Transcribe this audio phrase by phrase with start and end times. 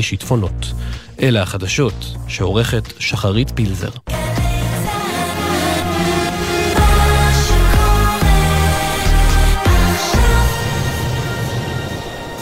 [0.00, 0.72] משיטפונות.
[1.22, 3.90] אלה החדשות שעורכת שחרית פילזר.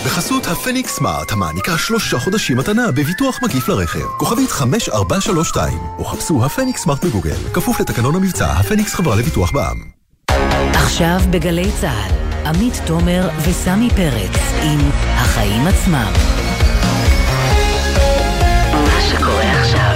[0.05, 4.07] בחסות הפניקס סמארט, המעניקה שלושה חודשים מתנה בביטוח מקיף לרכב.
[4.19, 7.37] כוכבית 5432, או חפשו הפניקס סמארט בגוגל.
[7.55, 9.79] כפוף לתקנון המבצע, הפניקס חברה לביטוח בע"מ.
[10.75, 16.38] עכשיו בגלי צה"ל, עמית תומר וסמי פרץ עם החיים עצמם.
[19.29, 19.95] מה שקורה עכשיו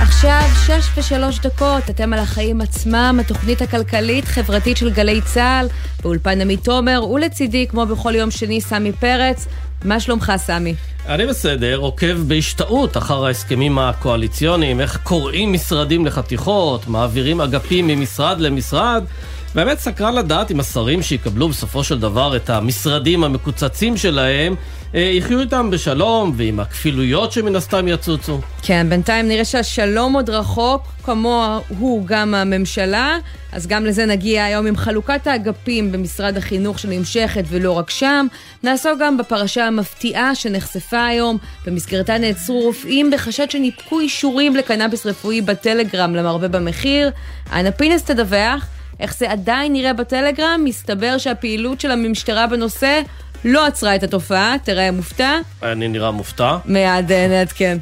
[0.00, 5.66] עכשיו שש ושלוש דקות, אתם על החיים עצמם, התוכנית הכלכלית-חברתית של גלי צה"ל,
[6.02, 9.46] באולפן עמית תומר, ולצידי, כמו בכל יום שני, סמי פרץ.
[9.84, 10.74] מה שלומך, סמי?
[11.08, 19.04] אני בסדר, עוקב בהשתאות אחר ההסכמים הקואליציוניים, איך קורעים משרדים לחתיכות, מעבירים אגפים ממשרד למשרד.
[19.54, 24.54] באמת סקרן לדעת אם השרים שיקבלו בסופו של דבר את המשרדים המקוצצים שלהם,
[24.94, 28.40] אה, יחיו איתם בשלום ועם הכפילויות שמן הסתם יצוצו.
[28.62, 33.18] כן, בינתיים נראה שהשלום עוד רחוק, כמוה הוא גם הממשלה,
[33.52, 38.26] אז גם לזה נגיע היום עם חלוקת האגפים במשרד החינוך שנמשכת ולא רק שם.
[38.62, 46.14] נעסוק גם בפרשה המפתיעה שנחשפה היום, במסגרתה נעצרו רופאים בחשד שניפקו אישורים לקנאביס רפואי בטלגרם
[46.14, 47.10] למרבה במחיר.
[47.52, 48.77] אנה פינס תדווח.
[49.00, 53.00] איך זה עדיין נראה בטלגרם, מסתבר שהפעילות של המשטרה בנושא
[53.44, 55.38] לא עצרה את התופעה, תראה מופתע.
[55.62, 56.56] אני נראה מופתע.
[56.64, 57.78] מיד אה, נעדכן.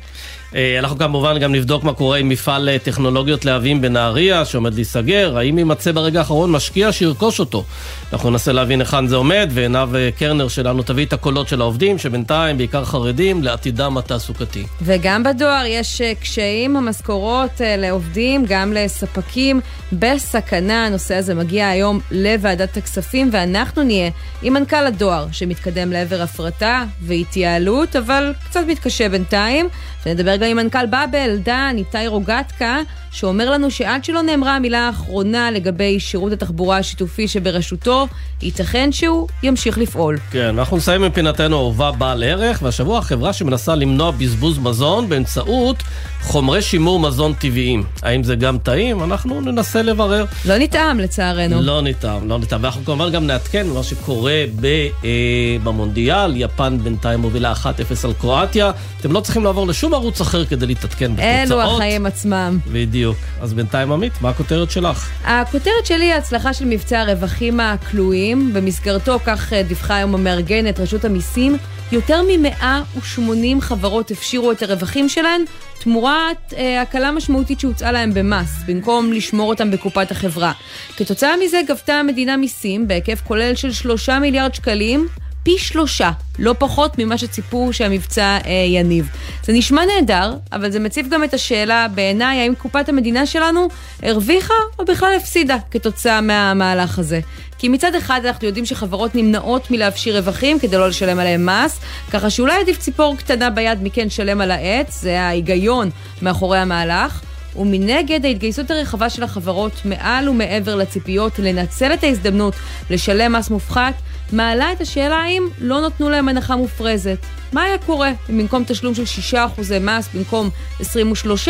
[0.57, 5.39] אה, אנחנו כמובן גם נבדוק מה קורה עם מפעל אה, טכנולוגיות להבים בנהריה שעומד להיסגר,
[5.39, 7.65] האם יימצא ברגע האחרון משקיע שירכוש אותו.
[8.13, 12.59] אנחנו ננסה להבין היכן זה עומד, ועינב קרנר שלנו תביא את הקולות של העובדים, שבינתיים
[12.59, 14.67] בעיקר חרדים לעתידם התעסוקתי.
[14.83, 19.61] וגם בדואר יש קשיים, המשכורות לעובדים, גם לספקים,
[19.93, 20.87] בסכנה.
[20.87, 24.11] הנושא הזה מגיע היום לוועדת הכספים, ואנחנו נהיה
[24.43, 29.69] עם מנכ"ל הדואר, שמתקדם לעבר הפרטה והתייעלות, אבל קצת מתקשה בינתיים.
[30.07, 32.79] ונדבר גם עם מנכ"ל באבל, דן, איתי רוגטקה,
[33.13, 38.07] שאומר לנו שעד שלא נאמרה המילה האחרונה לגבי שירות התחבורה השיתופי שבראשותו,
[38.43, 40.19] ייתכן שהוא ימשיך לפעול.
[40.31, 45.83] כן, אנחנו נסיים מבחינתנו אהובה בעל ערך, והשבוע החברה שמנסה למנוע בזבוז מזון באמצעות
[46.23, 47.85] חומרי שימור מזון טבעיים.
[48.03, 49.03] האם זה גם טעים?
[49.03, 50.25] אנחנו ננסה לברר.
[50.45, 51.63] לא נטעם, לצערנו.
[51.63, 52.63] לא נטעם, לא נטעם.
[52.63, 54.67] ואנחנו כמובן גם נעדכן מה שקורה ב,
[55.05, 56.33] אה, במונדיאל.
[56.37, 57.67] יפן בינתיים מובילה 1-0
[58.05, 58.71] על קרואטיה.
[59.01, 61.29] אתם לא צריכים לעבור לשום ערוץ אחר כדי להתעדכן בתוצאות.
[61.29, 62.59] אלו החיים עצמם.
[62.73, 63.17] בדיוק.
[63.41, 65.11] אז בינתיים, עמית, מה הכותרת שלך?
[65.25, 68.53] הכותרת שלי היא ההצלחה של מבצע הרווחים הכלואים.
[68.53, 71.57] במסגרתו, כך אה, דיווחה היום המארגנת, רשות המיסים,
[71.93, 75.43] יותר מ-180 חברות הפשירו את הרווחים שלהן
[75.81, 80.53] תמורת אה, הקלה משמעותית שהוצעה להם במס, במקום לשמור אותם בקופת החברה.
[80.97, 85.07] כתוצאה מזה גבתה המדינה מיסים בהיקף כולל של 3 מיליארד שקלים,
[85.47, 89.09] פי שלושה, לא פחות ממה שציפו שהמבצע אה, יניב.
[89.45, 93.69] זה נשמע נהדר, אבל זה מציב גם את השאלה בעיניי, האם קופת המדינה שלנו
[94.03, 97.21] הרוויחה או בכלל הפסידה כתוצאה מהמהלך הזה.
[97.59, 101.81] כי מצד אחד אנחנו יודעים שחברות נמנעות מלהפשיר רווחים כדי לא לשלם עליהם מס,
[102.11, 105.91] ככה שאולי עדיף ציפור קטנה ביד מכן שלם על העץ, זה ההיגיון
[106.23, 107.23] מאחורי המהלך.
[107.59, 112.55] ומנגד ההתגייסות הרחבה של החברות מעל ומעבר לציפיות לנצל את ההזדמנות
[112.91, 113.95] לשלם מס מופחת,
[114.33, 117.19] מעלה את השאלה האם לא נתנו להם הנחה מופרזת.
[117.53, 120.51] מה היה קורה אם במקום תשלום של 6% מס במקום
[120.81, 121.49] 23,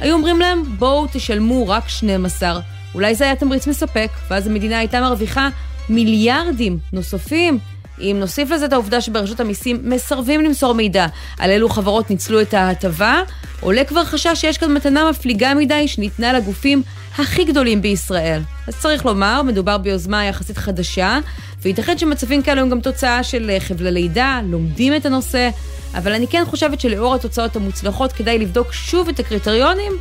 [0.00, 2.60] היו אומרים להם בואו תשלמו רק 12.
[2.94, 5.48] אולי זה היה תמריץ מספק, ואז המדינה הייתה מרוויחה
[5.88, 7.58] מיליארדים נוספים.
[8.00, 11.06] אם נוסיף לזה את העובדה שברשות המיסים מסרבים למסור מידע
[11.38, 13.22] על אילו חברות ניצלו את ההטבה,
[13.60, 16.82] עולה כבר חשש שיש כאן מתנה מפליגה מדי שניתנה לגופים
[17.18, 18.40] הכי גדולים בישראל.
[18.66, 21.18] אז צריך לומר, מדובר ביוזמה יחסית חדשה,
[21.62, 25.50] וייתכן שמצבים כאלה הם גם תוצאה של חבלי לידה, לומדים את הנושא,
[25.94, 29.92] אבל אני כן חושבת שלאור התוצאות המוצלחות כדאי לבדוק שוב את הקריטריונים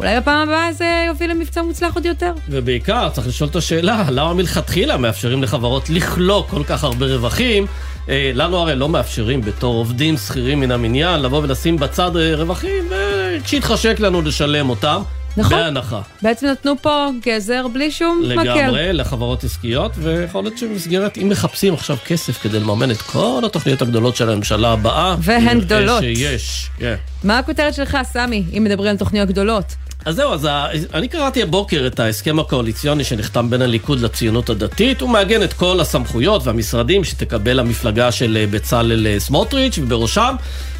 [0.00, 2.32] אולי בפעם הבאה זה יוביל למבצע מוצלח עוד יותר.
[2.48, 7.66] ובעיקר, צריך לשאול את השאלה, למה מלכתחילה מאפשרים לחברות לכלוא כל כך הרבה רווחים?
[8.08, 12.84] אה, לנו הרי לא מאפשרים בתור עובדים שכירים מן המניין לבוא ולשים בצד אה, רווחים,
[12.90, 15.02] וכשיתחשק לנו לשלם אותם.
[15.36, 15.58] נכון.
[15.58, 16.00] בהנחה.
[16.22, 18.60] בעצם נתנו פה גזר בלי שום לגמרי, מקל.
[18.60, 23.82] לגמרי, לחברות עסקיות, ויכול להיות שבמסגרת, אם מחפשים עכשיו כסף כדי לממן את כל התוכניות
[23.82, 26.02] הגדולות של הממשלה הבאה, והן גדולות.
[26.02, 26.94] שיש, כן.
[27.24, 29.64] מה הכותרת שלך, סמי, אם מדברים על תוכניות גדולות?
[30.04, 30.48] אז זהו, אז
[30.94, 35.00] אני קראתי הבוקר את ההסכם הקואליציוני שנחתם בין הליכוד לציונות הדתית.
[35.00, 40.34] הוא מעגן את כל הסמכויות והמשרדים שתקבל המפלגה של אה, בצלאל אה, סמוטריץ', ובראשם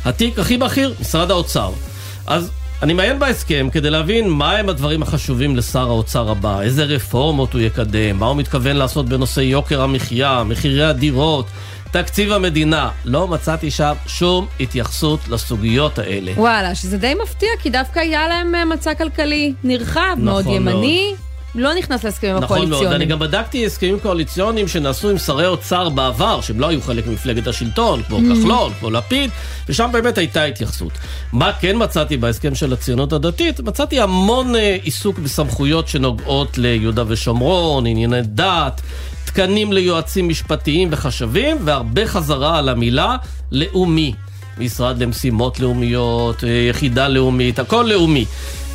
[0.05, 1.73] התיק הכי בכיר, משרד האוצר.
[2.27, 2.51] אז
[2.83, 8.19] אני מעיין בהסכם כדי להבין מהם הדברים החשובים לשר האוצר הבא, איזה רפורמות הוא יקדם,
[8.19, 11.47] מה הוא מתכוון לעשות בנושא יוקר המחיה, מחירי הדירות,
[11.91, 12.91] תקציב המדינה.
[13.05, 16.33] לא מצאתי שם שום התייחסות לסוגיות האלה.
[16.37, 20.85] וואלה, שזה די מפתיע, כי דווקא היה להם אה, מצע כלכלי נרחב, נכון מאוד מאוד.
[21.55, 23.03] לא נכנס להסכמים נכון מאוד, הקואליציוניים.
[23.03, 27.47] אני גם בדקתי הסכמים קואליציוניים שנעשו עם שרי אוצר בעבר, שהם לא היו חלק ממפלגת
[27.47, 29.31] השלטון, כמו כחלון, כמו לפיד,
[29.69, 30.93] ושם באמת הייתה התייחסות.
[31.33, 33.61] מה כן מצאתי בהסכם של הציונות הדתית?
[33.61, 38.81] מצאתי המון אה, עיסוק בסמכויות שנוגעות ליהודה ושומרון, ענייני דת,
[39.25, 43.17] תקנים ליועצים משפטיים וחשבים, והרבה חזרה על המילה
[43.53, 44.15] לאומי.
[44.59, 48.25] משרד למשימות לאומיות, אה, יחידה לאומית, הכל לאומי.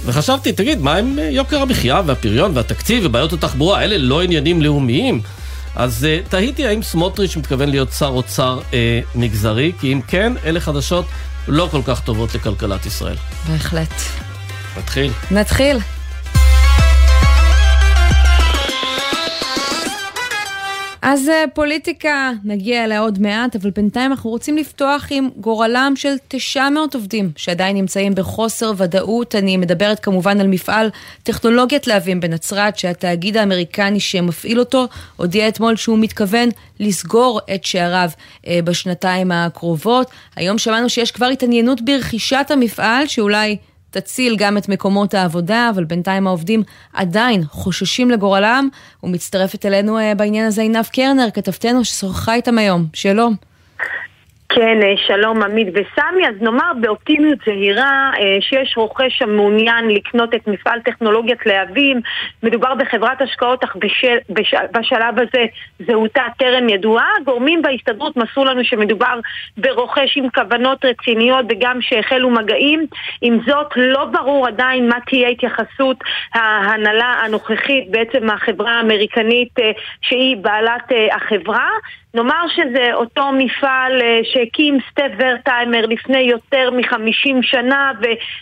[0.05, 3.83] וחשבתי, תגיד, מה עם אה, יוקר המחיה והפריון והתקציב ובעיות התחבורה?
[3.83, 5.21] אלה לא עניינים לאומיים?
[5.75, 8.73] אז uh, תהיתי האם סמוטריץ' מתכוון להיות שר אוצר uh,
[9.15, 11.05] מגזרי, כי אם כן, אלה חדשות
[11.47, 13.15] לא כל כך טובות לכלכלת ישראל.
[13.47, 13.93] בהחלט.
[14.77, 15.11] נתחיל.
[15.31, 15.77] נתחיל.
[21.07, 26.15] אז אה, פוליטיקה, נגיע אליה עוד מעט, אבל בינתיים אנחנו רוצים לפתוח עם גורלם של
[26.27, 29.35] 900 עובדים שעדיין נמצאים בחוסר ודאות.
[29.35, 30.89] אני מדברת כמובן על מפעל
[31.23, 36.49] טכנולוגיית להבים בנצרת, שהתאגיד האמריקני שמפעיל אותו הודיע אתמול שהוא מתכוון
[36.79, 38.09] לסגור את שעריו
[38.47, 40.11] אה, בשנתיים הקרובות.
[40.35, 43.57] היום שמענו שיש כבר התעניינות ברכישת המפעל, שאולי...
[43.95, 46.63] תציל גם את מקומות העבודה, אבל בינתיים העובדים
[46.93, 48.69] עדיין חוששים לגורלם,
[49.03, 52.87] ומצטרפת אלינו אה, בעניין הזה עינב קרנר, כתבתנו ששוחחה איתם היום.
[52.93, 53.35] שלום.
[54.55, 60.47] כן, אה, שלום עמית וסמי, אז נאמר באופטימיות זהירה אה, שיש רוכש המעוניין לקנות את
[60.47, 62.01] מפעל טכנולוגיית להבים,
[62.43, 65.45] מדובר בחברת השקעות אך בשל, בש, בשלב הזה
[65.87, 69.19] זהותה טרם ידועה, גורמים בהסתדרות מסרו לנו שמדובר
[69.57, 72.85] ברוכש עם כוונות רציניות וגם שהחלו מגעים,
[73.21, 75.97] עם זאת לא ברור עדיין מה תהיה התייחסות
[76.33, 79.71] ההנהלה הנוכחית, בעצם החברה האמריקנית אה,
[80.01, 81.69] שהיא בעלת החברה
[82.15, 87.91] נאמר שזה אותו מפעל אה, שהקים סטף ורטהיימר לפני יותר מ-50 שנה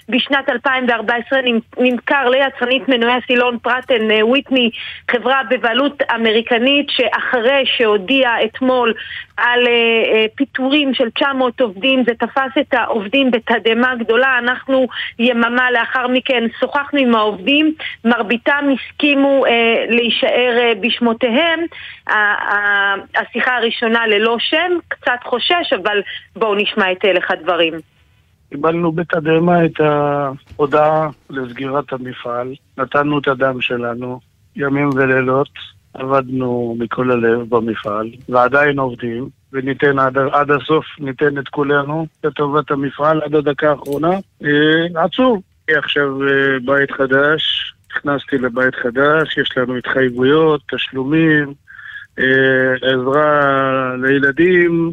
[0.09, 1.39] ובשנת 2014
[1.77, 4.69] נמכר ליצרנית מנועי הסילון פרטן אה, וויטני,
[5.11, 8.93] חברה בבעלות אמריקנית שאחרי שהודיעה אתמול
[9.37, 9.69] על uh,
[10.35, 14.37] פיטורים של 900 עובדים, זה תפס את העובדים בתדהמה גדולה.
[14.37, 14.87] אנחנו
[15.19, 17.73] יממה לאחר מכן שוחחנו עם העובדים,
[18.05, 19.45] מרביתם הסכימו
[19.89, 21.59] להישאר בשמותיהם.
[23.15, 26.01] השיחה הראשונה ללא שם, קצת חושש, אבל
[26.35, 27.73] בואו נשמע את הלך הדברים.
[28.49, 34.19] קיבלנו בתדהמה את ההודעה לסגירת המפעל, נתנו את הדם שלנו,
[34.55, 35.49] ימים ולילות.
[35.93, 43.21] עבדנו מכל הלב במפעל, ועדיין עובדים, וניתן עד, עד הסוף, ניתן את כולנו לטובת המפעל
[43.21, 44.11] עד הדקה האחרונה.
[44.43, 45.41] אה, עצוב.
[45.69, 51.53] עכשיו אה, בית חדש, נכנסתי לבית חדש, יש לנו התחייבויות, תשלומים,
[52.81, 53.41] עזרה
[54.01, 54.91] לילדים,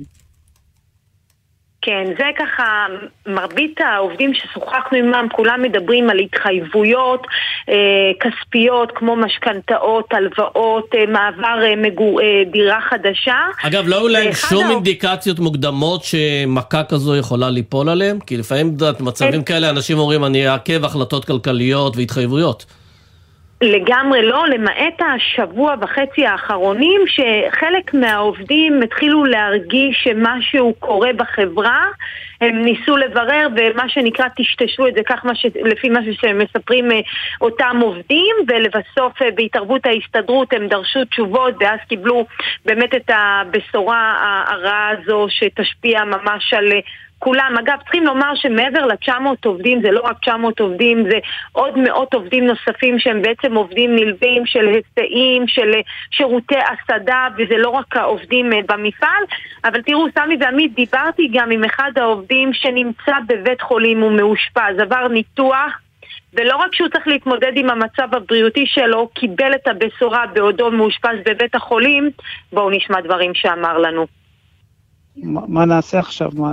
[1.83, 2.87] כן, זה ככה,
[3.27, 7.27] מרבית העובדים ששוחחנו עמם, כולם מדברים על התחייבויות
[7.69, 7.75] אה,
[8.21, 13.37] כספיות כמו משכנתאות, הלוואות, אה, מעבר אה, מגור, אה, דירה חדשה.
[13.63, 18.21] אגב, לא היו להם שום העוב- אינדיקציות מוקדמות שמכה כזו יכולה ליפול עליהם?
[18.21, 22.80] כי לפעמים במצבים כאלה אנשים אומרים, אני אעכב החלטות כלכליות והתחייבויות.
[23.63, 31.85] לגמרי לא, למעט השבוע וחצי האחרונים שחלק מהעובדים התחילו להרגיש שמשהו קורה בחברה.
[32.41, 35.47] הם ניסו לברר ומה שנקרא טשטשו את זה כך מה ש...
[35.65, 37.01] לפי מה שמספרים אה,
[37.41, 38.37] אותם עובדים.
[38.49, 42.27] ולבסוף אה, בהתערבות ההסתדרות הם דרשו תשובות ואז קיבלו
[42.65, 44.15] באמת את הבשורה
[44.49, 46.81] הרעה הזו שתשפיע ממש על אה,
[47.21, 47.55] כולם.
[47.59, 51.19] אגב, צריכים לומר שמעבר ל-900 עובדים, זה לא רק 900 עובדים, זה
[51.53, 57.57] עוד מאות עובדים נוספים שהם בעצם עובדים נלווים של היסעים, של אה, שירותי הסעדה, וזה
[57.57, 59.25] לא רק העובדים אה, במפעל.
[59.65, 65.73] אבל תראו, סמי ועמית, דיברתי גם עם אחד העובדים שנמצא בבית חולים ומאושפז, עבר ניתוח.
[66.35, 71.55] ולא רק שהוא צריך להתמודד עם המצב הבריאותי שלו, קיבל את הבשורה בעודו מאושפז בבית
[71.55, 72.11] החולים.
[72.53, 74.07] בואו נשמע דברים שאמר לנו.
[75.17, 76.31] מה, מה נעשה עכשיו?
[76.35, 76.49] מה,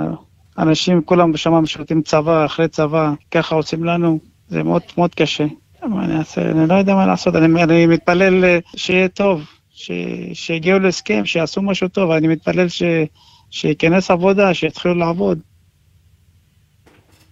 [0.57, 5.45] אנשים כולם שם משרתים צבא, אחרי צבא, ככה עושים לנו, זה מאוד מאוד קשה.
[5.83, 6.41] מה נעשה?
[6.41, 9.91] אני לא יודע מה לעשות, אני, אני מתפלל אה, שיהיה טוב, ש,
[10.33, 12.83] שיגיעו להסכם, שיעשו משהו טוב, אני מתפלל ש,
[13.51, 15.39] שייכנס עבודה, שיתחילו לעבוד.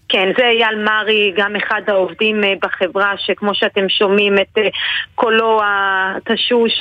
[0.10, 4.68] כן, זה אייל מרי, גם אחד העובדים אה, בחברה, שכמו שאתם שומעים את אה,
[5.16, 6.72] קולו התשוש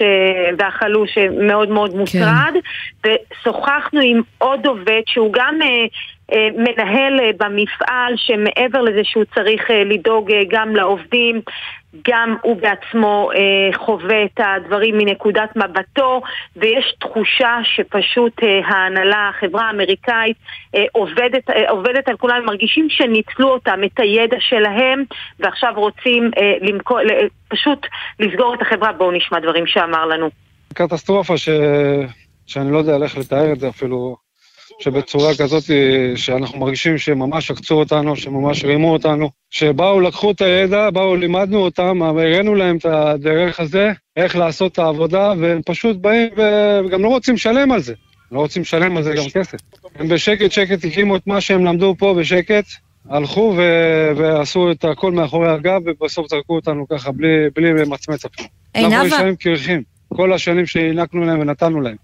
[0.58, 2.54] והחלוש מאוד מאוד מוטרד.
[3.06, 5.58] ושוחחנו עם עוד עובד שהוא גם
[6.32, 11.40] מנהל אה, במפעל שמעבר לזה שהוא צריך אה, לדאוג גם לעובדים,
[12.08, 13.30] גם הוא בעצמו
[13.74, 16.22] חווה את הדברים מנקודת מבטו
[16.56, 18.32] ויש תחושה שפשוט
[18.64, 20.36] ההנהלה, החברה האמריקאית
[20.92, 25.04] עובדת, עובדת על כולם, מרגישים שניצלו אותם, את הידע שלהם
[25.40, 26.98] ועכשיו רוצים למכור,
[27.48, 27.86] פשוט
[28.20, 28.92] לסגור את החברה.
[28.92, 30.30] בואו נשמע דברים שאמר לנו.
[30.74, 31.48] קטסטרופה ש...
[32.46, 34.23] שאני לא יודע איך לתאר את זה אפילו.
[34.78, 35.62] שבצורה כזאת
[36.16, 42.02] שאנחנו מרגישים שממש עקצו אותנו, שממש רימו אותנו, שבאו, לקחו את הידע, באו, לימדנו אותם,
[42.02, 46.28] הראינו להם את הדרך הזה, איך לעשות את העבודה, והם פשוט באים
[46.86, 47.94] וגם לא רוצים לשלם על זה.
[48.32, 49.58] לא רוצים לשלם על זה גם כסף.
[49.94, 52.64] הם בשקט שקט הקימו את מה שהם למדו פה בשקט,
[53.10, 58.48] הלכו ו- ועשו את הכל מאחורי הגב, ובסוף זרקו אותנו ככה בלי, בלי למצמץ אפילו.
[58.76, 61.96] אנחנו נשארים קרחים, כל השנים שהענקנו להם ונתנו להם.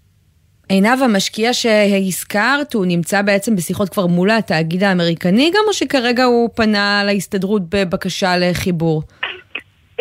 [0.71, 6.49] עינב, המשקיע שהזכרת, הוא נמצא בעצם בשיחות כבר מול התאגיד האמריקני גם, או שכרגע הוא
[6.55, 9.03] פנה להסתדרות בבקשה לחיבור?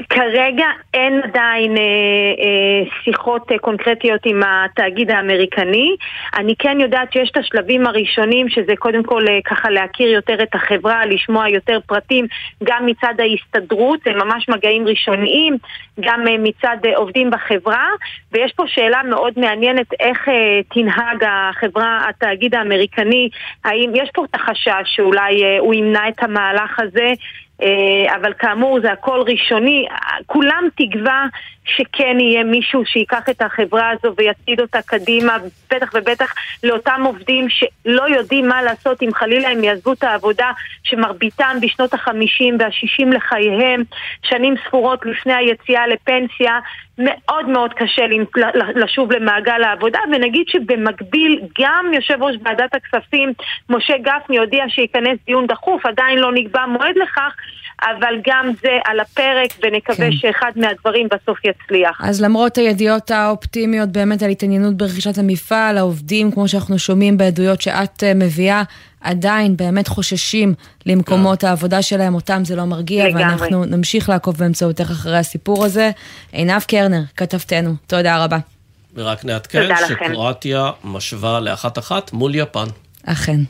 [0.08, 5.96] כרגע אין עדיין אה, אה, שיחות אה, קונקרטיות עם התאגיד האמריקני.
[6.38, 10.54] אני כן יודעת שיש את השלבים הראשונים, שזה קודם כל אה, ככה להכיר יותר את
[10.54, 12.26] החברה, לשמוע יותר פרטים,
[12.64, 15.56] גם מצד ההסתדרות, זה ממש מגעים ראשוניים,
[16.00, 17.88] גם אה, מצד אה, עובדים בחברה,
[18.32, 23.28] ויש פה שאלה מאוד מעניינת איך אה, תנהג החברה, התאגיד האמריקני,
[23.64, 27.12] האם יש פה את החשש שאולי אה, הוא ימנע את המהלך הזה
[28.20, 29.86] אבל כאמור זה הכל ראשוני,
[30.26, 31.26] כולם תקווה
[31.64, 35.36] שכן יהיה מישהו שייקח את החברה הזו ויצעיד אותה קדימה,
[35.70, 40.52] בטח ובטח לאותם עובדים שלא יודעים מה לעשות אם חלילה הם יעזבו את העבודה
[40.82, 43.82] שמרביתם בשנות החמישים והשישים לחייהם,
[44.22, 46.58] שנים ספורות לפני היציאה לפנסיה,
[46.98, 48.02] מאוד מאוד קשה
[48.74, 53.32] לשוב למעגל העבודה, ונגיד שבמקביל גם יושב ראש ועדת הכספים,
[53.70, 57.34] משה גפני, הודיע שייכנס דיון דחוף, עדיין לא נקבע מועד לכך,
[57.82, 60.12] אבל גם זה על הפרק, ונקווה כן.
[60.12, 62.00] שאחד מהדברים בסוף יצליח.
[62.02, 68.02] אז למרות הידיעות האופטימיות באמת על התעניינות ברכישת המפעל, העובדים, כמו שאנחנו שומעים בעדויות שאת
[68.02, 68.62] אה, מביאה,
[69.00, 70.54] עדיין באמת חוששים
[70.86, 71.46] למקומות כן.
[71.46, 73.24] העבודה שלהם, אותם זה לא מרגיע, לגמרי.
[73.24, 75.90] ואנחנו נמשיך לעקוב באמצעותך אחרי הסיפור הזה.
[76.32, 78.38] עינב קרנר, כתבתנו, תודה רבה.
[78.94, 82.66] ורק נעדכן שקרואטיה משווה לאחת אחת מול יפן.
[83.06, 83.40] אכן.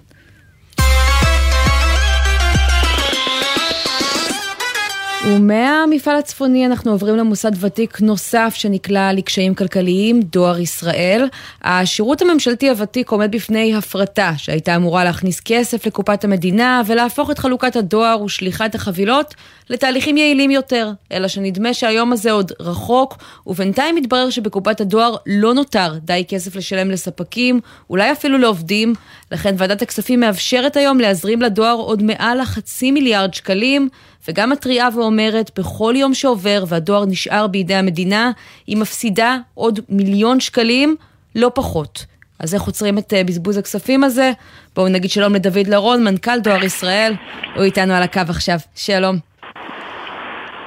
[5.30, 11.28] ומהמפעל הצפוני אנחנו עוברים למוסד ותיק נוסף שנקלע לקשיים כלכליים, דואר ישראל.
[11.62, 17.76] השירות הממשלתי הוותיק עומד בפני הפרטה שהייתה אמורה להכניס כסף לקופת המדינה ולהפוך את חלוקת
[17.76, 19.34] הדואר ושליחת החבילות
[19.70, 20.90] לתהליכים יעילים יותר.
[21.12, 26.90] אלא שנדמה שהיום הזה עוד רחוק, ובינתיים מתברר שבקופת הדואר לא נותר די כסף לשלם
[26.90, 27.60] לספקים,
[27.90, 28.94] אולי אפילו לעובדים.
[29.32, 33.88] לכן ועדת הכספים מאפשרת היום להזרים לדואר עוד מעל החצי מיליארד שקלים.
[34.30, 38.30] וגם מתריעה ואומרת, בכל יום שעובר והדואר נשאר בידי המדינה,
[38.66, 40.96] היא מפסידה עוד מיליון שקלים,
[41.36, 42.06] לא פחות.
[42.38, 44.32] אז איך עוצרים את אה, בזבוז הכספים הזה?
[44.76, 47.14] בואו נגיד שלום לדוד לרון, מנכ"ל דואר ישראל,
[47.54, 48.58] הוא איתנו על הקו עכשיו.
[48.74, 49.16] שלום.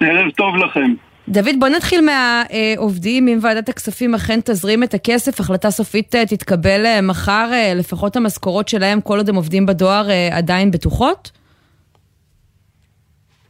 [0.02, 0.94] ערב טוב לכם.
[1.30, 6.86] דוד, בוא נתחיל מהעובדים, אם ועדת הכספים אכן תזרים את הכסף, החלטה סופית אה, תתקבל
[6.86, 11.43] אה, מחר, לפחות המשכורות שלהם, כל עוד הם עובדים בדואר, עדיין בטוחות?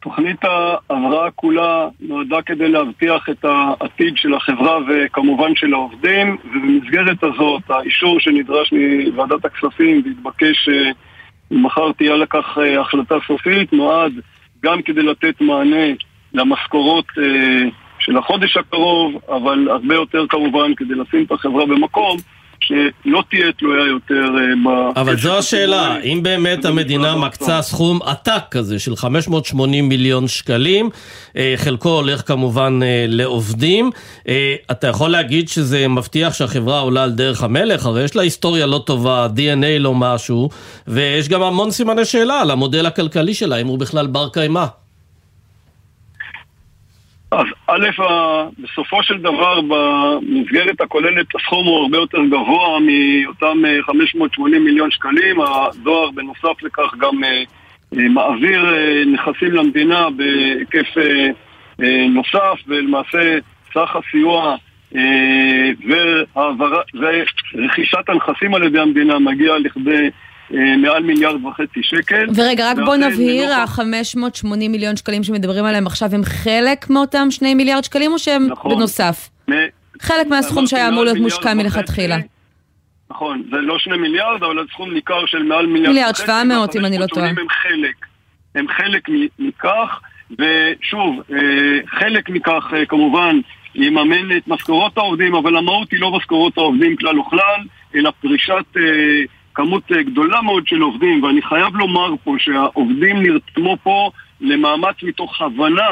[0.04, 7.62] תוכנית ההבראה כולה נועדה כדי להבטיח את העתיד של החברה וכמובן של העובדים ובמסגרת הזאת
[7.70, 14.14] האישור שנדרש מוועדת הכספים והתבקש אה, תהיה לכך אה, החלטה סופית נועד
[14.64, 15.86] גם כדי לתת מענה
[16.34, 17.70] למשכורות אה,
[18.00, 22.18] של החודש הקרוב אבל הרבה יותר כמובן כדי לשים את החברה במקום
[22.68, 25.00] שלא תהיה תלויה יותר אה, ב...
[25.00, 30.90] אבל זו השאלה, אם באמת המדינה מקצה סכום עתק כזה של 580 מיליון שקלים,
[31.38, 33.90] אה, חלקו הולך כמובן אה, לעובדים,
[34.72, 37.86] אתה יכול להגיד שזה מבטיח שהחברה עולה על דרך המלך?
[37.86, 40.50] הרי יש לה היסטוריה לא טובה, DNA לא משהו,
[40.88, 44.66] ויש גם המון סימני שאלה על המודל הכלכלי שלה, אם הוא בכלל בר קיימא.
[47.34, 47.88] אז א',
[48.60, 55.42] בסופו של דבר במסגרת הכוללת הסכום הוא הרבה יותר גבוה מאותם 580 אה, מיליון שקלים.
[55.42, 57.44] הדואר בנוסף לכך גם אה,
[57.98, 58.66] אה, מעביר
[59.06, 60.88] נכסים למדינה בהיקף
[62.10, 63.38] נוסף ולמעשה
[63.74, 64.56] סך הסיוע
[66.94, 70.10] ורכישת הנכסים על ידי המדינה מגיע לכדי
[70.52, 72.26] מעל מיליארד וחצי שקל.
[72.36, 77.84] ורגע, רק בוא נבהיר, ה-580 מיליון שקלים שמדברים עליהם עכשיו הם חלק מאותם שני מיליארד
[77.84, 79.30] שקלים או שהם נכון, בנוסף?
[80.02, 82.18] חלק מהסכום שהיה אמור להיות מושקע מלכתחילה.
[83.12, 86.86] נכון, זה לא שני מיליארד, אבל זה סכום ניכר של מעל מיליארד מיליארד 700, אם
[86.86, 87.30] אני לא טועה.
[87.30, 87.96] הם חלק,
[88.56, 89.10] הם חלק
[89.40, 90.00] מכך,
[90.32, 93.40] ושוב, אה, חלק מכך אה, כמובן
[93.76, 97.62] יממן את משכורות העובדים, אבל המהות היא לא משכורות העובדים כלל וכלל,
[97.96, 98.82] אלא פרישת אה,
[99.54, 105.90] כמות גדולה מאוד של עובדים, ואני חייב לומר פה שהעובדים נרתמו פה למאמץ מתוך הבנה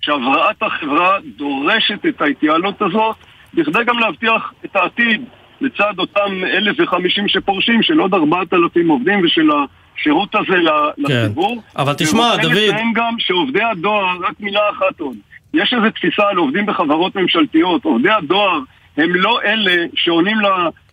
[0.00, 3.16] שהבראת החברה דורשת את ההתייעלות הזאת,
[3.54, 5.24] בכדי גם להבטיח את העתיד
[5.60, 11.02] לצד אותם 1,050 שפורשים, של עוד 4,000 עובדים ושל השירות הזה כן.
[11.02, 11.62] לציבור.
[11.76, 12.44] אבל תשמע, דוד...
[12.44, 15.16] אני רוצה לציין גם שעובדי הדואר, רק מילה אחת עוד,
[15.54, 17.84] יש איזו תפיסה על עובדים בחברות ממשלתיות.
[17.84, 18.58] עובדי הדואר
[18.96, 20.36] הם לא אלה שעונים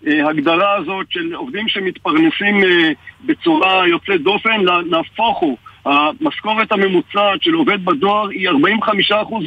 [0.06, 2.92] להגדרה הזאת של עובדים שמתפרנסים אה,
[3.26, 5.58] בצורה יוצאת דופן, נהפוך הוא.
[5.86, 8.54] המשכורת הממוצעת של עובד בדואר היא 45%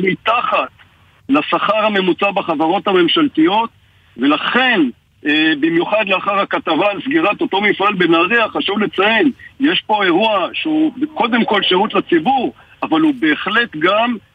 [0.02, 0.68] מתחת
[1.28, 3.70] לשכר הממוצע בחברות הממשלתיות,
[4.16, 4.80] ולכן
[5.26, 10.92] אה, במיוחד לאחר הכתבה על סגירת אותו מפעל בנהריה, חשוב לציין, יש פה אירוע שהוא
[11.14, 14.27] קודם כל שירות לציבור, אבל הוא בהחלט גם אה,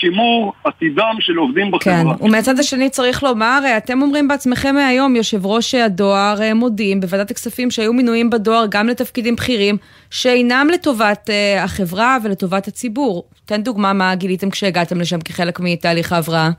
[0.00, 2.16] שימור עתידם של עובדים בחברה.
[2.18, 7.30] כן, ומהצד השני צריך לומר, אה, אתם אומרים בעצמכם מהיום, יושב ראש הדואר מודים בוועדת
[7.30, 9.76] הכספים שהיו מינויים בדואר גם לתפקידים בכירים
[10.10, 13.24] שאינם לטובת החברה ולטובת הציבור.
[13.44, 16.50] תן דוגמה מה גיליתם כשהגעתם לשם כחלק מתהליך ההבראה.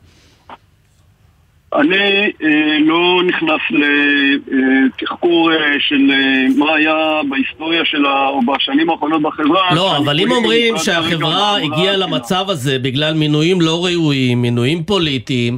[1.73, 9.21] אני אה, לא נכנס לתחקור אה, של אה, מה היה בהיסטוריה שלה או בשנים האחרונות
[9.21, 9.75] בחברה.
[9.75, 15.57] לא, אבל אם אומרים שהחברה הגיעה למצב הזה בגלל מינויים לא ראויים, מינויים פוליטיים,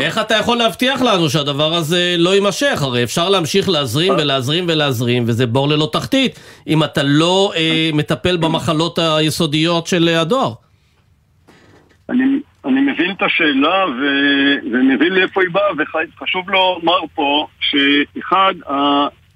[0.00, 2.82] איך אתה יכול להבטיח לנו שהדבר הזה לא יימשך?
[2.82, 8.36] הרי אפשר להמשיך להזרים ולהזרים ולהזרים, וזה בור ללא תחתית, אם אתה לא אה, מטפל
[8.36, 10.52] במחלות היסודיות של הדואר.
[12.10, 12.37] אני
[12.68, 14.02] אני מבין את השאלה ו...
[14.72, 18.54] ומבין לאיפה היא באה, וחשוב לומר פה שאחד,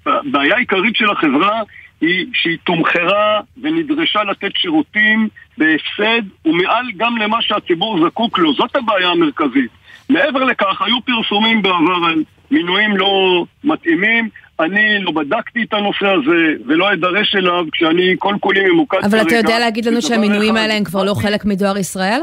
[0.05, 1.61] הבעיה העיקרית של החברה
[2.01, 9.09] היא שהיא תומחרה ונדרשה לתת שירותים בהפסד ומעל גם למה שהציבור זקוק לו, זאת הבעיה
[9.09, 9.71] המרכזית.
[10.09, 14.29] מעבר לכך, היו פרסומים בעבר על מינויים לא מתאימים,
[14.59, 19.07] אני לא בדקתי את הנושא הזה ולא אדרש אליו כשאני כל כולי ממוקד כרגע.
[19.07, 22.21] אבל אתה יודע להגיד לנו שהמינויים האלה הם כבר לא חלק מדואר ישראל?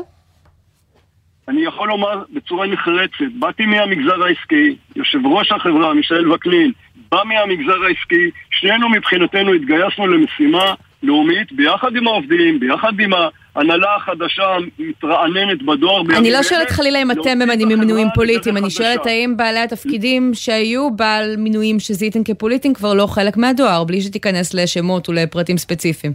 [1.51, 6.73] אני יכול לומר בצורה נחרצת, באתי מהמגזר העסקי, יושב ראש החברה, מישאל וקנין,
[7.11, 13.11] בא מהמגזר העסקי, שנינו מבחינתנו התגייסנו למשימה לאומית ביחד עם העובדים, ביחד עם
[13.55, 14.43] ההנהלה החדשה
[14.79, 16.03] המתרעננת בדואר.
[16.19, 20.91] אני לא שואלת חלילה אם אתם ממנים מינויים פוליטיים, אני שואלת האם בעלי התפקידים שהיו
[20.91, 26.13] בעל מינויים שזיהיתם כפוליטיים כבר לא חלק מהדואר, בלי שתיכנס לשמות ולפרטים ספציפיים.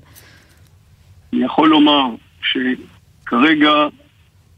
[1.34, 2.04] אני יכול לומר
[2.42, 3.72] שכרגע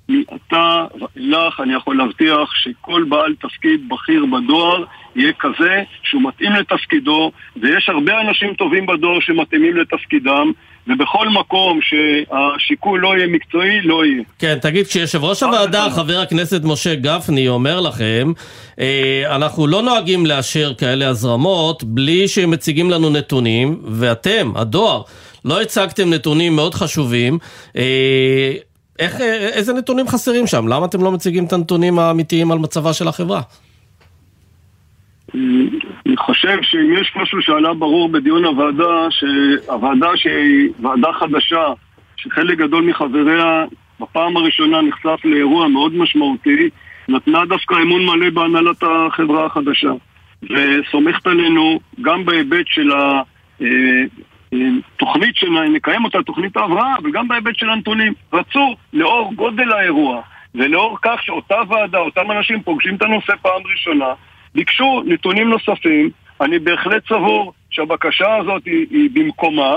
[0.10, 4.84] מעתה ואילך אני יכול להבטיח שכל בעל תפקיד בכיר בדואר
[5.16, 10.52] יהיה כזה שהוא מתאים לתפקידו ויש הרבה אנשים טובים בדואר שמתאימים לתפקידם
[10.88, 14.24] ובכל מקום שהשיקול לא יהיה מקצועי, לא יהיה.
[14.40, 18.32] כן, תגיד, כשיושב ראש הוועדה, חבר הכנסת משה גפני, אומר לכם,
[18.80, 25.02] אה, אנחנו לא נוהגים לאשר כאלה הזרמות בלי שהם מציגים לנו נתונים, ואתם, הדואר,
[25.46, 27.38] לא הצגתם נתונים מאוד חשובים.
[27.78, 28.54] אה,
[29.00, 29.22] איך,
[29.54, 30.68] איזה נתונים חסרים שם?
[30.68, 33.42] למה אתם לא מציגים את הנתונים האמיתיים על מצבה של החברה?
[35.34, 41.74] אני חושב שאם יש משהו שעלה ברור בדיון הוועדה, שהוועדה שהיא ועדה חדשה,
[42.16, 43.66] שחלק גדול מחבריה
[44.00, 46.70] בפעם הראשונה נחשף לאירוע מאוד משמעותי,
[47.10, 49.92] נתנה דווקא אמון מלא בהנהלת החברה החדשה.
[50.44, 52.92] וסומכת עלינו גם בהיבט של.
[52.92, 53.22] אה,
[54.98, 58.14] תוכנית שנקיים אותה, תוכנית ההבראה, וגם בהיבט של הנתונים.
[58.34, 60.22] רצו, לאור גודל האירוע,
[60.56, 64.14] ולאור כך שאותה ועדה, אותם אנשים פוגשים את הנושא פעם ראשונה,
[64.56, 66.10] ביקשו נתונים נוספים.
[66.42, 69.76] אני בהחלט סבור שהבקשה הזאת היא, היא במקומה.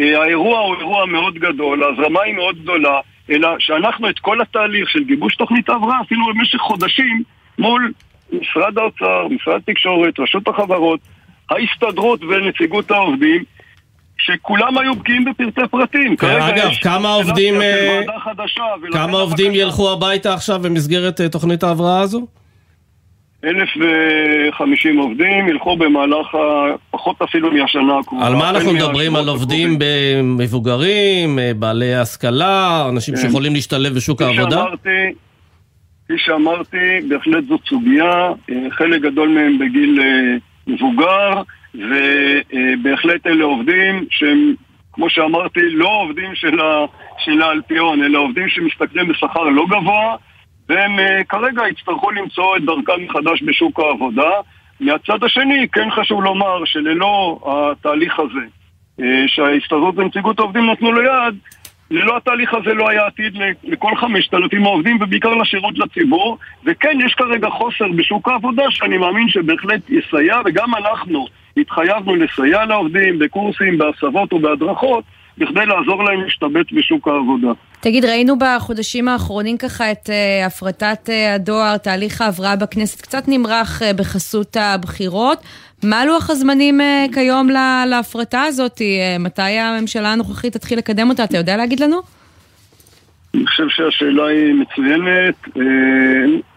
[0.00, 3.00] אה, האירוע הוא אירוע מאוד גדול, ההזרמה היא מאוד גדולה,
[3.30, 7.22] אלא שאנחנו את כל התהליך של גיבוש תוכנית ההבראה עשינו במשך חודשים
[7.58, 7.92] מול
[8.32, 11.00] משרד האוצר, משרד התקשורת, רשות החברות,
[11.50, 13.44] ההסתדרות ונציגות העובדים,
[14.18, 16.16] שכולם היו בקיאים בפרטי פרטים.
[16.20, 18.00] אגב, כמה עובדים, אה,
[18.92, 22.26] כמה עובדים ילכו הביתה עכשיו במסגרת אה, תוכנית ההבראה הזו?
[23.44, 26.26] 1,050 עובדים ילכו במהלך,
[26.90, 28.26] פחות אפילו מהשנה הקרובה.
[28.26, 29.16] על מה אנחנו מדברים?
[29.16, 29.78] על עובדים
[30.22, 33.20] מבוגרים, אה, בעלי השכלה, אנשים כן.
[33.20, 34.64] שיכולים להשתלב בשוק העבודה?
[36.04, 38.28] כפי שאמרתי, בהחלט זאת סוגיה,
[38.70, 40.00] חלק גדול מהם בגיל
[40.66, 41.42] מבוגר.
[41.74, 44.54] ובהחלט אלה עובדים שהם,
[44.92, 46.84] כמו שאמרתי, לא עובדים של, ה,
[47.18, 50.16] של האלפיון, אלא עובדים שמשתכרים בשכר לא גבוה,
[50.68, 54.30] והם uh, כרגע יצטרכו למצוא את דרכם מחדש בשוק העבודה.
[54.80, 58.46] מהצד השני, כן חשוב לומר שללא התהליך הזה,
[59.00, 61.34] אה, שההסתדרות ונציגות העובדים נתנו לו יד,
[61.90, 63.32] ללא התהליך הזה לא היה עתיד
[63.64, 69.28] לכל חמשת אלפים העובדים ובעיקר לשירות לציבור וכן, יש כרגע חוסר בשוק העבודה שאני מאמין
[69.28, 75.04] שבהחלט יסייע וגם אנחנו התחייבנו לסייע לעובדים בקורסים, בהסבות ובהדרכות
[75.38, 77.48] בכדי לעזור להם להשתבץ בשוק העבודה.
[77.80, 83.82] תגיד, ראינו בחודשים האחרונים ככה את uh, הפרטת uh, הדואר, תהליך ההבראה בכנסת קצת נמרח
[83.82, 85.42] uh, בחסות הבחירות.
[85.84, 88.78] מה לוח הזמנים uh, כיום לה, להפרטה הזאת?
[88.78, 91.24] Uh, מתי הממשלה הנוכחית תתחיל לקדם אותה?
[91.24, 92.00] אתה יודע להגיד לנו?
[93.34, 95.34] אני חושב שהשאלה היא מצוינת.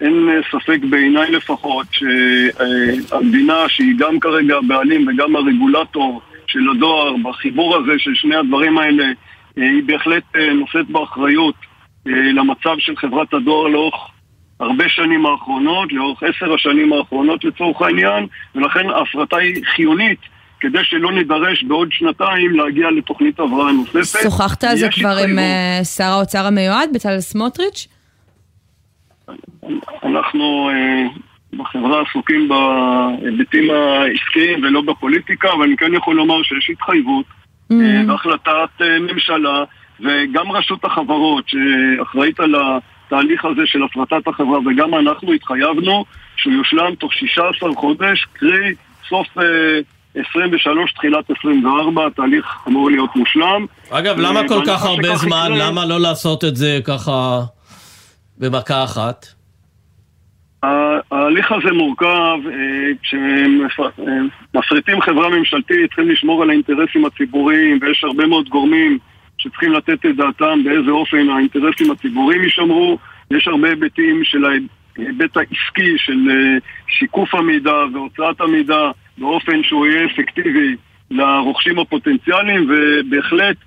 [0.01, 7.91] אין ספק בעיניי לפחות שהמדינה, שהיא גם כרגע הבעלים וגם הרגולטור של הדואר, בחיבור הזה
[7.97, 9.03] של שני הדברים האלה,
[9.57, 11.55] אה, היא בהחלט אה, נושאת באחריות
[12.07, 13.95] אה, למצב של חברת הדואר לאורך
[14.61, 20.19] הרבה שנים האחרונות, לאורך עשר השנים האחרונות לצורך העניין, ולכן ההפרטה היא חיונית
[20.59, 24.23] כדי שלא נידרש בעוד שנתיים להגיע לתוכנית הבראה נוספת.
[24.23, 25.39] שוחחת על זה כבר עם
[25.83, 27.87] שר האוצר המיועד, בצלאל סמוטריץ'?
[30.03, 30.69] אנחנו
[31.53, 37.25] בחברה עסוקים בהיבטים העסקיים ולא בפוליטיקה, אבל אני כן יכול לומר שיש התחייבות.
[38.07, 39.63] והחלטת אה, ממשלה
[39.99, 42.55] וגם רשות החברות שאחראית על
[43.13, 48.73] התהליך הזה של הפרטת החברה וגם אנחנו התחייבנו שהוא יושלם תוך 16 חודש, קרי
[49.09, 49.27] סוף
[50.15, 53.65] 23, אה, תחילת 24, התהליך אמור להיות מושלם.
[53.89, 55.51] אגב, למה כל כך הרבה זמן?
[55.55, 57.39] למה לא לעשות את זה ככה
[58.37, 59.25] במכה אחת?
[61.11, 68.25] ההליך הזה מורכב, אה, כשמפריטים אה, חברה ממשלתית צריכים לשמור על האינטרסים הציבוריים ויש הרבה
[68.25, 68.97] מאוד גורמים
[69.41, 72.97] שצריכים לתת את דעתם באיזה אופן האינטרסים הציבוריים יישמרו
[73.31, 80.05] יש הרבה היבטים של ההיבט העסקי של אה, שיקוף המידע והוצאת המידע באופן שהוא יהיה
[80.05, 80.75] אפקטיבי
[81.11, 83.57] לרוכשים הפוטנציאליים ובהחלט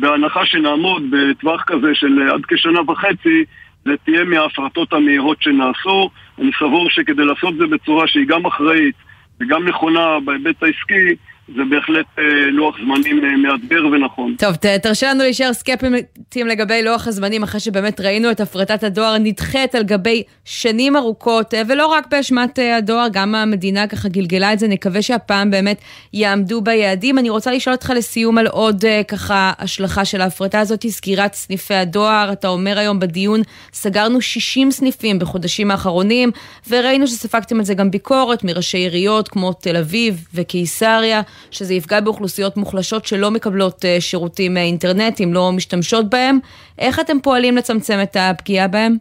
[0.00, 3.44] בהנחה שנעמוד בטווח כזה של עד כשנה וחצי
[3.84, 6.10] זה תהיה מההפרטות המהירות שנעשו.
[6.38, 8.94] אני סבור שכדי לעשות זה בצורה שהיא גם אחראית
[9.40, 11.14] וגם נכונה בהיבט העסקי,
[11.56, 14.34] זה בהחלט אה, לוח זמנים אה, מאתגר ונכון.
[14.38, 19.18] טוב, ת, תרשה לנו להישאר סקפטיים לגבי לוח הזמנים, אחרי שבאמת ראינו את הפרטת הדואר
[19.18, 24.58] נדחית על גבי שנים ארוכות, אה, ולא רק באשמת הדואר, גם המדינה ככה גלגלה את
[24.58, 25.80] זה, נקווה שהפעם באמת
[26.12, 27.18] יעמדו ביעדים.
[27.18, 32.32] אני רוצה לשאול אותך לסיום על עוד ככה השלכה של ההפרטה הזאת, סגירת סניפי הדואר.
[32.32, 33.40] אתה אומר היום בדיון,
[33.72, 36.30] סגרנו 60 סניפים בחודשים האחרונים,
[36.68, 41.22] וראינו שספגתם על זה גם ביקורת מראשי עיריות כמו תל אביב וקיסריה.
[41.50, 46.38] שזה יפגע באוכלוסיות מוחלשות שלא מקבלות אה, שירותים אינטרנטיים, לא משתמשות בהם.
[46.78, 48.96] איך אתם פועלים לצמצם את הפגיעה בהם?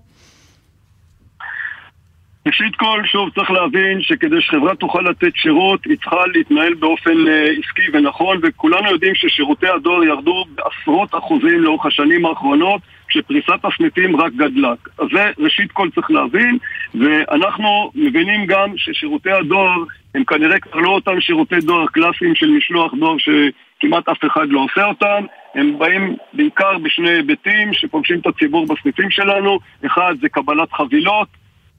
[2.50, 7.44] ראשית כל, שוב, צריך להבין שכדי שחברה תוכל לתת שירות, היא צריכה להתנהל באופן אה,
[7.44, 14.34] עסקי ונכון, וכולנו יודעים ששירותי הדואר ירדו בעשרות אחוזים לאורך השנים האחרונות, כשפריסת הסניפים רק
[14.34, 14.74] גדלה.
[15.00, 16.58] אז זה ראשית כל צריך להבין,
[16.96, 19.84] ואנחנו מבינים גם ששירותי הדואר
[20.16, 24.60] הם כנראה כבר לא אותם שירותי דואר קלאסיים של משלוח דואר שכמעט אף אחד לא
[24.60, 30.72] עושה אותם, הם באים בעיקר בשני היבטים שפוגשים את הציבור בסניפים שלנו, אחד זה קבלת
[30.74, 31.28] חבילות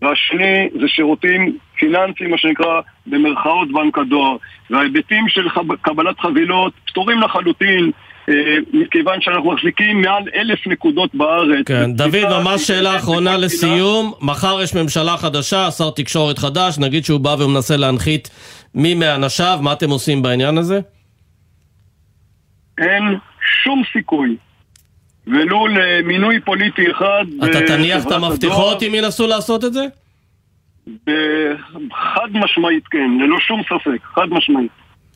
[0.03, 4.37] והשני זה שירותים פיננסיים, מה שנקרא במרכאות בנק הדואר.
[4.71, 5.49] וההיבטים של
[5.83, 7.91] קבלת חבילות פתורים לחלוטין.
[8.29, 8.35] אה,
[8.73, 11.67] מכיוון שאנחנו מחזיקים מעל אלף נקודות בארץ.
[11.67, 14.13] כן, דוד, ממש שאלה אחרונה לסיום.
[14.21, 18.31] מחר יש ממשלה חדשה, שר תקשורת חדש, נגיד שהוא בא ומנסה להנחית
[18.75, 20.81] מי מאנשיו, מה אתם עושים בעניין הזה?
[22.79, 23.19] אין
[23.63, 24.37] שום סיכוי
[25.27, 27.25] ולו למינוי פוליטי אחד.
[27.45, 29.87] אתה תניח את המפתחות אם ינסו לעשות את זה?
[31.93, 34.71] חד משמעית כן, ללא שום ספק, חד משמעית,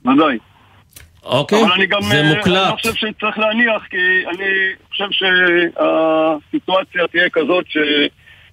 [0.05, 0.39] ודאי.
[1.25, 1.59] אוקיי,
[2.01, 2.47] זה מוקלט.
[2.47, 3.97] אני לא חושב שצריך להניח, כי
[4.29, 4.45] אני
[4.89, 7.77] חושב שהסיטואציה תהיה כזאת ש...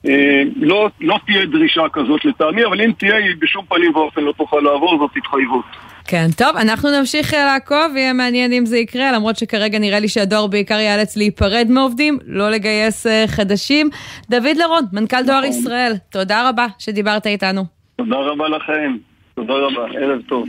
[0.10, 4.32] אה, לא, לא תהיה דרישה כזאת לטעמי, אבל אם תהיה, היא בשום פנים ואופן לא
[4.38, 5.66] תוכל לעבור, זאת התחייבות.
[6.06, 10.08] כן, טוב, אנחנו נמשיך אה, לעקוב, יהיה מעניין אם זה יקרה, למרות שכרגע נראה לי
[10.08, 13.90] שהדואר בעיקר ייאלץ להיפרד מעובדים, לא לגייס חדשים.
[14.30, 15.50] דוד לרון, מנכ"ל דואר נכון.
[15.50, 17.66] ישראל, תודה רבה שדיברת איתנו.
[17.96, 18.98] תודה רבה לכם,
[19.36, 20.48] תודה רבה, ערב טוב.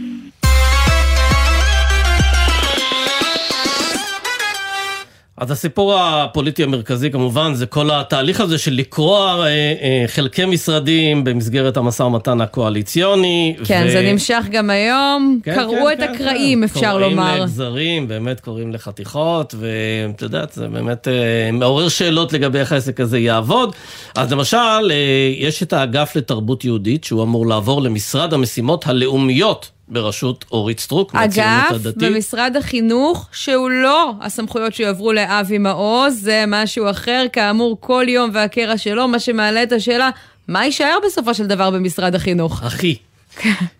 [5.42, 11.24] אז הסיפור הפוליטי המרכזי כמובן זה כל התהליך הזה של לקרוע אה, אה, חלקי משרדים
[11.24, 13.56] במסגרת המשא ומתן הקואליציוני.
[13.64, 13.92] כן, ו...
[13.92, 16.64] זה נמשך גם היום, כן, קרעו כן, את כן, הקרעים כן.
[16.64, 17.22] אפשר קוראים לומר.
[17.22, 23.00] קוראים לגזרים, באמת קוראים לחתיכות, ואת יודעת, זה באמת אה, מעורר שאלות לגבי איך העסק
[23.00, 23.74] הזה יעבוד.
[24.14, 24.56] אז למשל,
[24.90, 24.96] אה,
[25.38, 29.70] יש את האגף לתרבות יהודית, שהוא אמור לעבור למשרד המשימות הלאומיות.
[29.92, 32.02] בראשות אורית סטרוק, מהציונות הדתית.
[32.02, 38.30] אגף במשרד החינוך, שהוא לא הסמכויות שיועברו לאבי מעוז, זה משהו אחר, כאמור, כל יום
[38.32, 40.10] והקרע שלו, מה שמעלה את השאלה,
[40.48, 42.62] מה יישאר בסופו של דבר במשרד החינוך?
[42.62, 42.96] אחי.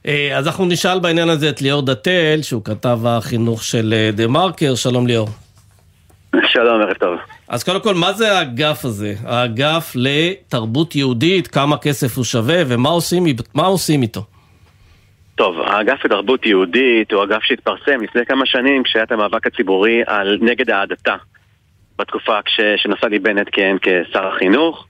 [0.07, 4.27] אה, אז אנחנו נשאל בעניין הזה את ליאור דתל, שהוא כתב החינוך של אה, דה
[4.27, 4.75] מרקר.
[4.75, 5.29] שלום ליאור.
[6.47, 7.19] שלום, ערב טוב.
[7.49, 9.15] אז קודם כל, מה זה האגף הזה?
[9.25, 14.25] האגף לתרבות יהודית, כמה כסף הוא שווה ומה עושים, עושים איתו?
[15.43, 20.39] טוב, האגף לתרבות יהודית הוא אגף שהתפרסם לפני כמה שנים כשהיה את המאבק הציבורי על
[20.41, 21.17] נגד ההדתה
[21.99, 24.87] בתקופה כש, שנפתלי בנט כיהן כשר החינוך.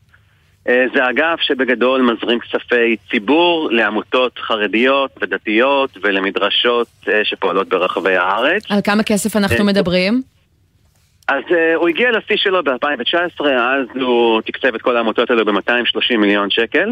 [0.68, 8.70] אה, זה אגף שבגדול מזרים כספי ציבור לעמותות חרדיות ודתיות ולמדרשות אה, שפועלות ברחבי הארץ.
[8.70, 10.22] על כמה כסף אנחנו אה, מדברים?
[11.28, 16.16] אז uh, הוא הגיע לשיא שלו ב-2019, אז הוא תקצב את כל העמותות האלו ב-230
[16.18, 16.88] מיליון שקל.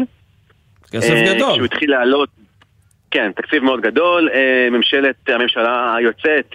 [0.91, 1.51] כסף uh, גדול.
[1.51, 2.29] כשהוא התחיל לעלות
[3.11, 4.29] כן, תקציב מאוד גדול.
[4.33, 6.49] אה, ממשלת הממשלה היוצאת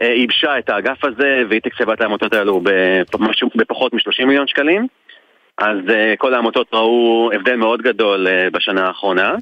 [0.00, 2.60] אה, ייבשה את האגף הזה והיא תקצבה את העמותות האלו
[3.54, 4.86] בפחות מ-30 מיליון שקלים.
[5.58, 9.34] אז אה, כל העמותות ראו הבדל מאוד גדול בשנה האחרונה.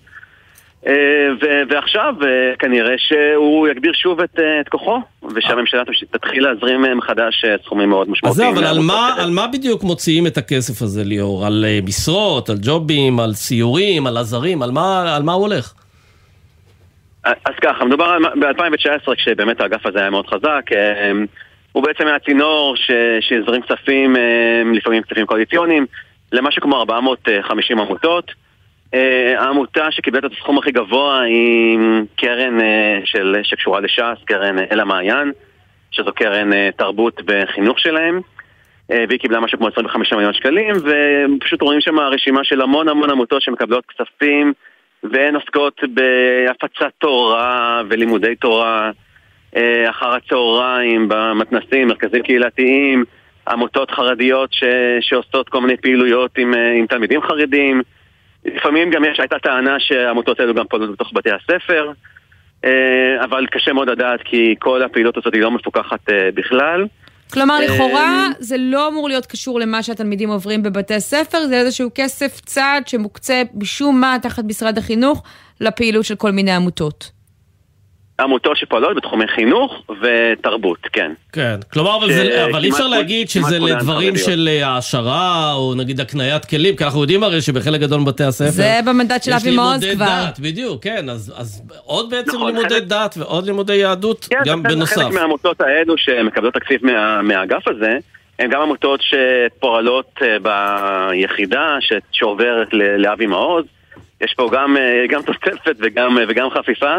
[1.71, 2.15] ועכשיו
[2.59, 5.01] כנראה שהוא יגביר שוב את, את כוחו,
[5.35, 8.49] ושהממשלה תתחיל להזרים מחדש סכומים מאוד משמעותיים.
[8.49, 11.47] אז זהו, אבל על מה, על מה בדיוק מוציאים את הכסף הזה, ליאור?
[11.47, 15.73] על משרות, על ג'ובים, על סיורים, על עזרים, על מה, על מה הוא הולך?
[17.27, 21.27] אז ככה, מדובר ב-2019 כשבאמת האגף הזה היה מאוד חזק אמ,
[21.73, 22.75] הוא בעצם היה צינור
[23.21, 25.87] שהזרים כספים, אמ, לפעמים כספים קואליציוניים
[26.33, 28.33] למשהו כמו 450 עמותות.
[28.95, 31.79] אה, העמותה שקיבלת את הסכום הכי גבוה היא
[32.17, 35.33] קרן אה, של, שקשורה לש"ס, קרן אל המעיין
[35.91, 38.21] שזו קרן אה, תרבות וחינוך שלהם.
[39.09, 43.43] והיא קיבלה משהו כמו 25 מיליון שקלים ופשוט רואים שם רשימה של המון המון עמותות
[43.43, 44.53] שמקבלות כספים
[45.13, 48.91] והן עוסקות בהפצת תורה ולימודי תורה
[49.57, 53.05] אה, אחר הצהריים, במתנסים, מרכזים קהילתיים,
[53.49, 54.65] עמותות חרדיות ש,
[55.01, 57.83] שעושות כל מיני פעילויות עם, אה, עם תלמידים חרדים.
[58.45, 61.93] לפעמים גם יש, הייתה טענה שהעמותות האלו גם פועלות בתוך בתי הספר,
[62.65, 66.01] אה, אבל קשה מאוד לדעת כי כל הפעילות הזאת היא לא מפוקחת
[66.35, 66.87] בכלל.
[67.37, 72.41] כלומר, לכאורה זה לא אמור להיות קשור למה שהתלמידים עוברים בבתי ספר, זה איזשהו כסף
[72.47, 75.23] צעד שמוקצה משום מה תחת משרד החינוך
[75.61, 77.16] לפעילות של כל מיני עמותות.
[78.21, 81.13] עמותות שפועלות בתחומי חינוך ותרבות, כן.
[81.33, 86.01] כן, כלומר, אבל, זה, אבל אי אפשר להגיד שזה לדברים של אה, העשרה, או נגיד
[86.01, 88.51] הקניית כלים, כי אנחנו יודעים הרי שבחלק גדול מבתי הספר...
[88.51, 89.87] זה במנדט של אבי מעוז כבר.
[89.87, 92.83] יש לימודי דת, בדיוק, כן, אז, אז עוד בעצם נכון, לימודי חלק...
[92.83, 94.97] דת ועוד לימודי יהדות, כן, גם בנוסף.
[94.97, 97.99] חלק מהעמותות האלו שמקבלות תקציב מה, מהאגף הזה,
[98.39, 100.37] הן גם עמותות שפועלות אה,
[101.13, 101.77] ביחידה
[102.13, 103.65] שעוברת לאבי מעוז.
[104.21, 106.97] יש פה גם, אה, גם תוספת וגם, וגם חפיפה.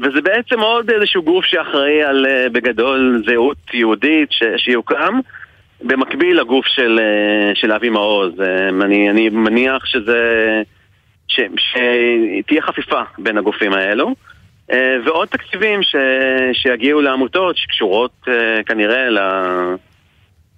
[0.00, 5.20] וזה בעצם עוד איזשהו גוף שאחראי על, אה, בגדול, זהות יהודית ש, שיוקם,
[5.82, 8.40] במקביל לגוף של, אה, של אבי מעוז.
[8.40, 10.62] אה, אני, אני מניח שזה...
[11.28, 14.14] ש, שתהיה חפיפה בין הגופים האלו.
[15.04, 15.96] ועוד תקציבים ש,
[16.52, 18.28] שיגיעו לעמותות שקשורות
[18.66, 19.08] כנראה.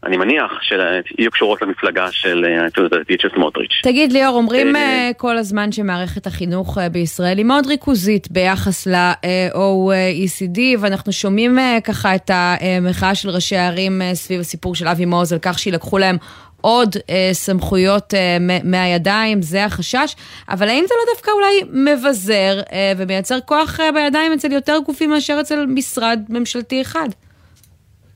[0.05, 3.81] אני מניח שיהיו קשורות למפלגה של הציונות הדתית של סמוטריץ'.
[3.83, 10.59] תגיד ליאור, אומרים אה, כל הזמן שמערכת החינוך אה, בישראל היא מאוד ריכוזית ביחס ל-OECD,
[10.79, 15.39] ואנחנו שומעים אה, ככה את המחאה של ראשי הערים סביב הסיפור של אבי מעוז על
[15.43, 16.17] כך שילקחו להם
[16.61, 20.17] עוד אה, סמכויות אה, מהידיים, זה החשש,
[20.49, 25.11] אבל האם זה לא דווקא אולי מבזר אה, ומייצר כוח אה, בידיים אצל יותר גופים
[25.11, 27.09] מאשר אצל משרד ממשלתי אחד?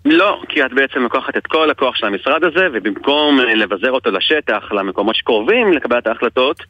[0.04, 4.10] לא, כי את בעצם לוקחת את כל הכוח של המשרד הזה, ובמקום אה, לבזר אותו
[4.10, 6.62] לשטח, למקומות שקרובים לקבלת ההחלטות,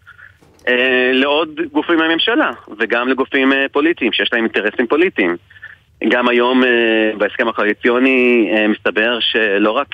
[0.69, 5.37] אה, לעוד גופים מהממשלה, וגם לגופים אה, פוליטיים, שיש להם אינטרסים פוליטיים.
[6.09, 6.63] גם היום
[7.19, 9.89] בהסכם הקואליציוני מסתבר שלא רק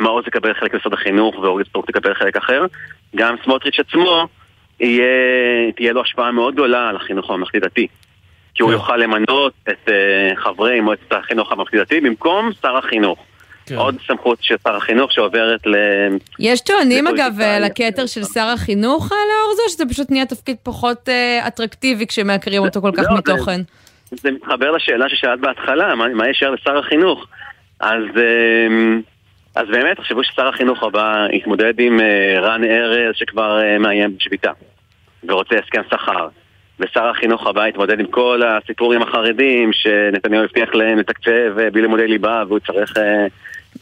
[0.00, 2.64] מעוז יקבל חלק משרד החינוך ואורית סטרוק תקבל חלק אחר,
[3.16, 4.26] גם סמוטריץ' עצמו,
[4.80, 7.86] יהיה, תהיה לו השפעה מאוד גדולה על החינוך הממלכתי-דתי.
[8.54, 8.76] כי הוא כן.
[8.76, 13.18] יוכל למנות את uh, חברי מועצת החינוך הממלכתי-דתי במקום שר החינוך.
[13.66, 13.76] כן.
[13.76, 15.74] עוד סמכות של שר החינוך שעוברת ל...
[16.38, 21.08] יש טוענים אגב לכתר של שר החינוך אה, לאור זה, שזה פשוט נהיה תפקיד פחות
[21.08, 23.60] uh, אטרקטיבי כשמעקרים אותו כל כך לא, מתוכן?
[24.10, 27.26] זה, זה מתחבר לשאלה ששאלת בהתחלה, מה, מה ישר לשר החינוך?
[27.80, 28.04] אז
[29.54, 34.50] אז באמת, תחשבו ששר החינוך הבא יתמודד עם אה, רן ארז שכבר אה, מאיים בשביתה
[35.24, 36.28] ורוצה הסכם שכר.
[36.80, 42.06] ושר החינוך הבא יתמודד עם כל הסיפורים החרדים שנתניהו הבטיח להם לתקצב אה, בלי לימודי
[42.06, 42.96] ליבה והוא צריך...
[42.96, 43.26] אה,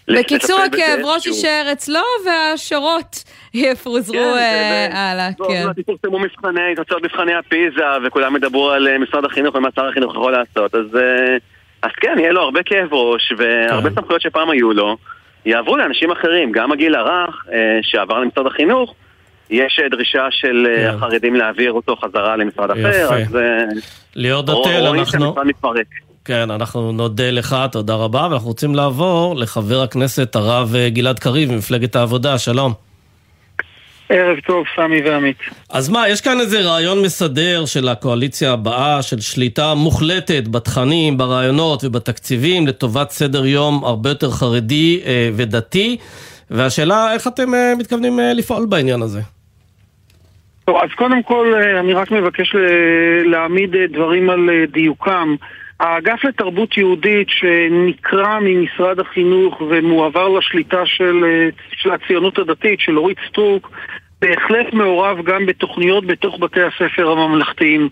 [0.09, 1.27] בקיצור, הכאב ראש.
[1.27, 5.65] יישאר אצלו והשורות יפוזרו כן, אה, זה- הלאה, לא, כן.
[5.67, 10.33] לא, תפרסמו מבחני, תוצאות מבחני הפיזה, וכולם ידברו על משרד החינוך ומה שר החינוך יכול
[10.33, 10.87] לעשות, אז,
[11.83, 14.97] אז כן, יהיה לו הרבה כאב ראש, והרבה סמכויות שפעם היו לו,
[15.47, 17.45] יעברו לאנשים אחרים, גם הגיל הרך
[17.83, 18.95] שעבר למשרד החינוך,
[19.51, 20.97] יש אה, דרישה של אה, כן.
[20.97, 23.15] החרדים להעביר אותו חזרה למשרד אחר, יפה.
[23.15, 23.65] אז אה,
[24.17, 25.35] ליאור רואים אנחנו...
[26.25, 31.97] כן, אנחנו נודה לך, תודה רבה, ואנחנו רוצים לעבור לחבר הכנסת הרב גלעד קריב ממפלגת
[31.97, 32.73] העבודה, שלום.
[34.09, 35.37] ערב טוב, סמי ועמית.
[35.71, 41.85] אז מה, יש כאן איזה רעיון מסדר של הקואליציה הבאה, של שליטה מוחלטת בתכנים, ברעיונות
[41.85, 45.97] ובתקציבים, לטובת סדר יום הרבה יותר חרדי אה, ודתי,
[46.51, 49.21] והשאלה, איך אתם אה, מתכוונים אה, לפעול בעניין הזה?
[50.69, 52.55] טוב, אז קודם כל אה, אני רק מבקש
[53.25, 55.35] להעמיד אה, דברים על אה, דיוקם.
[55.81, 63.71] האגף לתרבות יהודית שנקרא ממשרד החינוך ומועבר לשליטה של, של הציונות הדתית, של אורית סטרוק,
[64.21, 67.89] בהחלט מעורב גם בתוכניות בתוך בתי הספר הממלכתיים.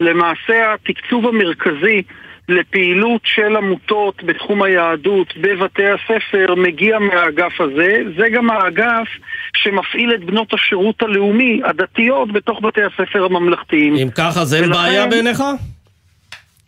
[0.00, 2.02] למעשה התקצוב המרכזי
[2.48, 7.96] לפעילות של עמותות בתחום היהדות בבתי הספר מגיע מהאגף הזה.
[8.18, 9.08] זה גם האגף
[9.56, 13.96] שמפעיל את בנות השירות הלאומי, הדתיות, בתוך בתי הספר הממלכתיים.
[13.96, 15.42] אם ככה, אז אין ולכן- בעיה בעיניך?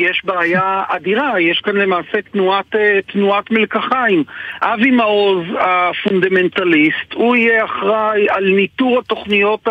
[0.00, 4.24] יש בעיה אדירה, יש כאן למעשה תנועת, אה, תנועת מלקחיים.
[4.62, 9.68] אבי מעוז הפונדמנטליסט, הוא יהיה אחראי על ניטור התוכניות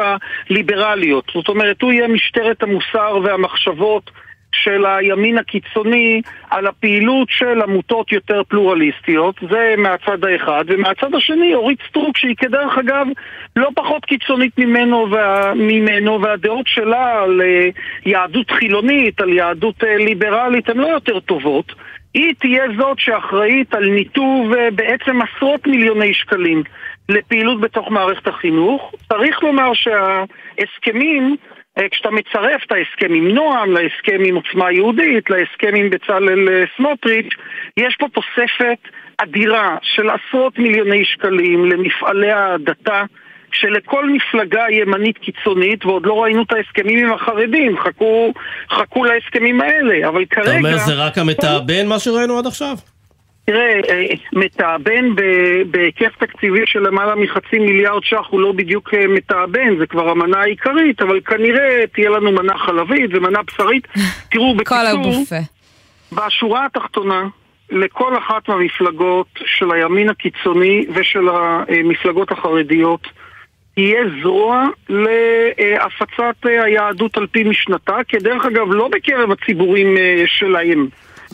[0.50, 1.32] הליברליות.
[1.34, 4.12] זאת אומרת, הוא יהיה משטרת המוסר והמחשבות
[4.64, 11.80] של הימין הקיצוני על הפעילות של עמותות יותר פלורליסטיות, זה מהצד האחד, ומהצד השני אורית
[11.90, 13.08] סטרוק שהיא כדרך אגב
[13.56, 17.70] לא פחות קיצונית ממנו, וה, ממנו והדעות שלה על אה,
[18.06, 21.74] יהדות חילונית, על יהדות אה, ליברלית, הן לא יותר טובות.
[22.14, 26.64] היא תהיה זאת שאחראית על ניתוב אה, בעצם עשרות מיליוני שקלים
[27.10, 28.94] לפעילות בתוך מערכת החינוך.
[29.10, 31.38] צריך לומר שההסכמים
[31.92, 37.34] כשאתה מצרף את ההסכם עם נועם, להסכם עם עוצמה יהודית, להסכם עם בצלאל אה, סמוטריץ',
[37.78, 38.80] יש פה תוספת
[39.18, 43.04] אדירה של עשרות מיליוני שקלים למפעלי ההדתה.
[43.52, 48.34] שלכל מפלגה ימנית קיצונית, ועוד לא ראינו את ההסכמים עם החרדים, חכו,
[48.70, 50.50] חכו להסכמים האלה, אבל כרגע...
[50.50, 52.76] אתה אומר זה רק המתאבן מה שראינו עד עכשיו?
[53.50, 55.16] תראה, אה, מתאבן
[55.72, 60.38] בהיקף תקציבי של למעלה מחצי מיליארד ש"ח הוא לא בדיוק אה, מתאבן, זה כבר המנה
[60.38, 63.88] העיקרית, אבל כנראה תהיה לנו מנה חלבית ומנה בשרית.
[64.32, 65.24] תראו, בקיצור.
[66.12, 67.28] בשורה התחתונה,
[67.70, 73.08] לכל אחת מהמפלגות של הימין הקיצוני ושל המפלגות החרדיות
[73.76, 80.88] תהיה זרוע להפצת אה, היהדות על פי משנתה, כדרך אגב לא בקרב הציבורים שלהם,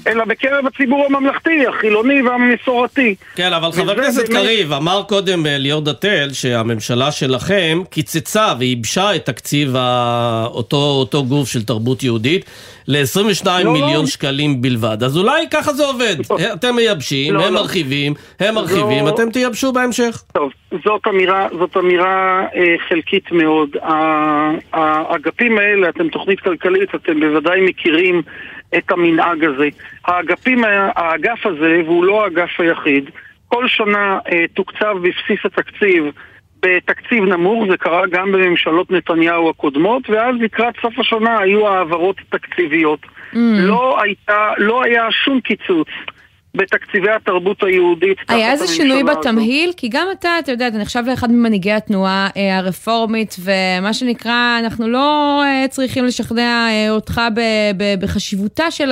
[0.07, 3.15] אלא בקרב הציבור הממלכתי, החילוני והמסורתי.
[3.35, 9.15] כן, אבל חבר הכנסת באמת- קריב, אמר קודם אה, ליאור דתל שהממשלה שלכם קיצצה וייבשה
[9.15, 12.45] את תקציב ה- אותו, אותו גוף של תרבות יהודית
[12.87, 14.05] ל-22 לא, מיליון לא.
[14.05, 15.03] שקלים בלבד.
[15.03, 16.15] אז אולי ככה זה עובד.
[16.53, 17.59] אתם מייבשים, לא, הם לא.
[17.61, 19.09] מרחיבים, הם מרחיבים, לא.
[19.09, 20.23] אתם תייבשו בהמשך.
[20.33, 20.51] טוב,
[20.85, 23.69] זאת אמירה, זאת אמירה אה, חלקית מאוד.
[24.73, 28.21] האגפים האלה, אתם תוכנית כלכלית, אתם בוודאי מכירים
[28.77, 29.69] את המנהג הזה.
[30.05, 30.63] האגפים,
[30.95, 33.09] האגף הזה, והוא לא האגף היחיד,
[33.47, 36.03] כל שנה אה, תוקצב בבסיס התקציב
[36.63, 42.99] בתקציב נמוך, זה קרה גם בממשלות נתניהו הקודמות, ואז לקראת סוף השנה היו העברות תקציביות.
[43.33, 43.37] Mm.
[43.57, 45.87] לא הייתה, לא היה שום קיצוץ
[46.57, 48.17] בתקציבי התרבות היהודית.
[48.27, 49.25] היה איזה שינוי הממשלה הזאת.
[49.25, 49.71] בתמהיל?
[49.77, 54.87] כי גם אתה, אתה יודע, אתה נחשב לאחד ממנהיגי התנועה אה, הרפורמית, ומה שנקרא, אנחנו
[54.87, 57.39] לא אה, צריכים לשכנע אה, אותך ב-
[57.77, 58.91] ב- בחשיבותה של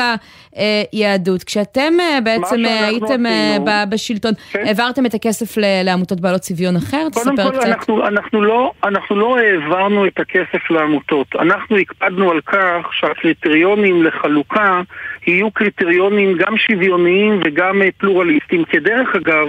[0.94, 1.44] היהדות.
[1.44, 6.76] כשאתם אה, בעצם אה, הייתם אה, ב- בשלטון, העברתם את הכסף ל- לעמותות בעלות צביון
[6.76, 7.08] אחר?
[7.14, 7.64] קודם כל, קצת.
[7.66, 11.28] אנחנו, אנחנו, לא, אנחנו לא העברנו את הכסף לעמותות.
[11.40, 14.82] אנחנו הקפדנו על כך שהקריטריונים לחלוקה
[15.28, 18.64] יהיו קריטריונים גם שוויוניים וגם אה, פלורליסטיים.
[18.64, 19.48] כדרך אגב,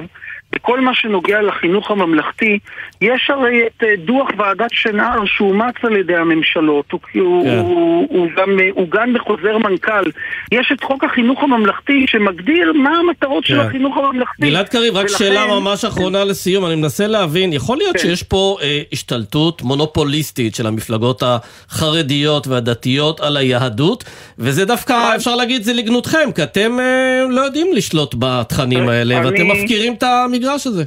[0.54, 2.58] בכל מה שנוגע לחינוך הממלכתי,
[3.00, 7.58] יש הרי את אה, דוח ועדת שנהר שאומץ על ידי הממשלות, הוא, הוא, כן.
[7.58, 10.04] הוא, הוא גם אה, עוגן בחוזר מנכ"ל.
[10.52, 13.66] יש את חוק החינוך הממלכתי שמגדיר מה המטרות של כן.
[13.66, 14.42] החינוך הממלכתי.
[14.50, 18.02] גלעד קריב, רק ולכן- שאלה ממש אחרונה לסיום, אני מנסה להבין, יכול להיות כן.
[18.02, 24.04] שיש פה אה, השתלטות מונופוליסטית של המפלגות החרדיות והדתיות על היהדות,
[24.38, 26.84] וזה דווקא, אפשר להגיד, זה לגנותכם, כי אתם אה,
[27.30, 30.02] לא יודעים לשלוט בתכנים האלה, אני- ואתם מפקירים את
[30.42, 30.84] המגרש הזה.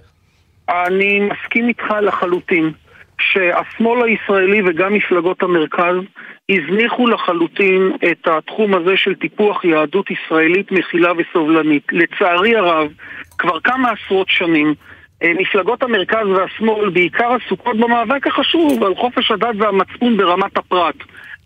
[0.70, 2.72] אני מסכים איתך לחלוטין
[3.22, 5.96] שהשמאל הישראלי וגם מפלגות המרכז
[6.50, 11.84] הזניחו לחלוטין את התחום הזה של טיפוח יהדות ישראלית מכילה וסובלנית.
[11.92, 12.88] לצערי הרב,
[13.38, 14.74] כבר כמה עשרות שנים
[15.24, 20.96] אה, מפלגות המרכז והשמאל בעיקר עסוקות במאבק החשוב על חופש הדת והמצפון ברמת הפרט.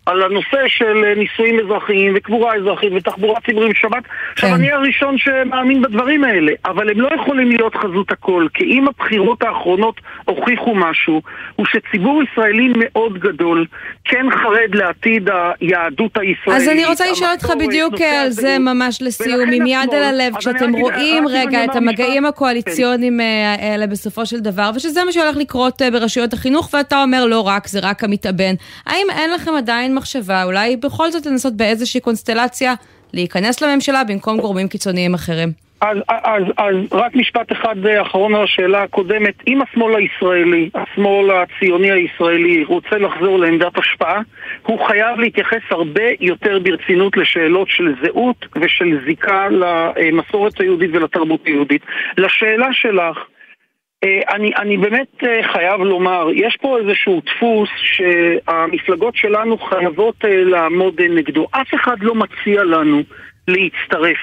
[0.09, 4.03] על הנושא של אה, נישואים אזרחיים וקבורה אזרחית ותחבורה ציבורית בשבת.
[4.33, 8.87] עכשיו, אני הראשון שמאמין בדברים האלה, אבל הם לא יכולים להיות חזות הכל, כי אם
[8.87, 11.21] הבחירות האחרונות הוכיחו משהו,
[11.55, 13.65] הוא שציבור ישראלי מאוד גדול
[14.05, 15.29] כן חרד לעתיד
[15.61, 16.61] היהדות הישראלית.
[16.61, 20.37] אז אני רוצה לשאול אותך בדיוק אה, על זה ממש לסיום, עם יד על הלב,
[20.37, 23.19] כשאתם רואים רגע את המגעים הקואליציוניים כן.
[23.19, 27.67] אה, האלה בסופו של דבר, ושזה מה שהולך לקרות ברשויות החינוך, ואתה אומר לא רק,
[27.67, 28.53] זה רק המתאבן.
[28.85, 32.73] האם אין לכם עדיין מחשבה, אולי בכל זאת לנסות באיזושהי קונסטלציה
[33.13, 35.49] להיכנס לממשלה במקום גורמים קיצוניים אחרים.
[35.81, 39.33] אז, אז, אז רק משפט אחד אחרון על השאלה הקודמת.
[39.47, 44.21] אם השמאל הישראלי, השמאל הציוני הישראלי, רוצה לחזור לעמדת השפעה,
[44.65, 51.81] הוא חייב להתייחס הרבה יותר ברצינות לשאלות של זהות ושל זיקה למסורת היהודית ולתרבות היהודית.
[52.17, 53.38] לשאלה שלך, אה,
[54.05, 61.01] אני, אני באמת אה, חייב לומר, יש פה איזשהו דפוס שהמפלגות שלנו חייבות אה, לעמוד
[61.01, 61.47] נגדו.
[61.51, 63.01] אף אחד לא מציע לנו
[63.47, 64.17] להצטרף.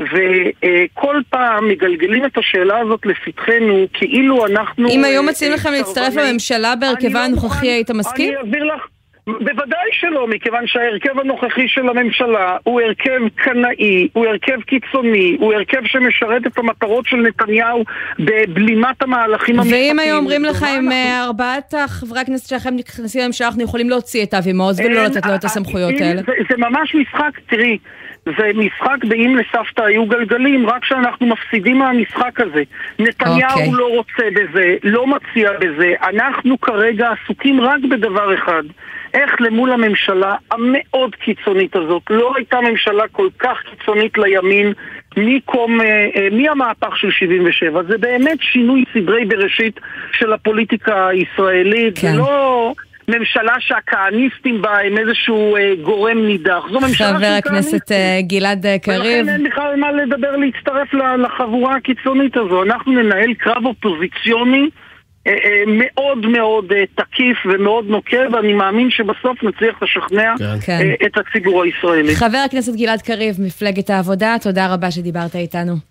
[0.00, 4.88] וכל פעם מגלגלים את השאלה הזאת לפתחנו כאילו אנחנו...
[4.88, 8.32] אם היו מציעים לכם להצטרף לממשלה בהרכבה לא הנוכחי, היית מסכים?
[8.34, 8.86] אני אסביר לך.
[9.38, 15.80] בוודאי שלא, מכיוון שההרכב הנוכחי של הממשלה הוא הרכב קנאי, הוא הרכב קיצוני, הוא הרכב
[15.84, 17.84] שמשרת את המטרות של נתניהו
[18.18, 19.96] בבלימת המהלכים המשפטיים.
[19.96, 24.24] ואם היו אומרים לך עם אה, ארבעת חברי הכנסת שלכם נכנסים לממשלה, אנחנו יכולים להוציא
[24.24, 26.22] את אבי מעוז ולא לתת לו את הסמכויות האלה?
[26.22, 27.78] זה ממש משחק, תראי.
[28.26, 32.62] זה משחק באם לסבתא היו גלגלים, רק שאנחנו מפסידים מהמשחק הזה.
[32.98, 33.52] נתניהו okay.
[33.52, 33.70] אוקיי.
[33.72, 35.94] לא רוצה בזה, לא מציע בזה.
[36.02, 38.62] אנחנו כרגע עסוקים רק בדבר אחד.
[39.14, 44.72] איך למול הממשלה המאוד קיצונית הזאת, לא הייתה ממשלה כל כך קיצונית לימין
[45.16, 47.82] מקום, אה, אה, מהמהפך של 77.
[47.82, 49.80] זה באמת שינוי סדרי בראשית
[50.12, 51.98] של הפוליטיקה הישראלית.
[51.98, 52.12] כן.
[52.12, 52.72] זה לא...
[53.18, 56.62] ממשלה שהכהניסטים בה הם איזשהו אה, גורם נידח.
[56.72, 57.18] זו ממשלה של כהניסטים.
[57.18, 59.00] חבר הכנסת אה, גלעד אה, קריב.
[59.00, 62.62] ולכן אין בכלל מה לדבר להצטרף לחבורה הקיצונית הזו.
[62.62, 64.68] אנחנו ננהל קרב אופוזיציוני.
[65.30, 70.60] אה, אה, מאוד מאוד אה, תקיף ומאוד נוקב, ואני מאמין שבסוף נצליח לשכנע כן.
[70.66, 71.06] כן.
[71.06, 72.14] את הציבור הישראלי.
[72.16, 75.89] חבר הכנסת גלעד קריב, מפלגת העבודה, תודה רבה שדיברת איתנו.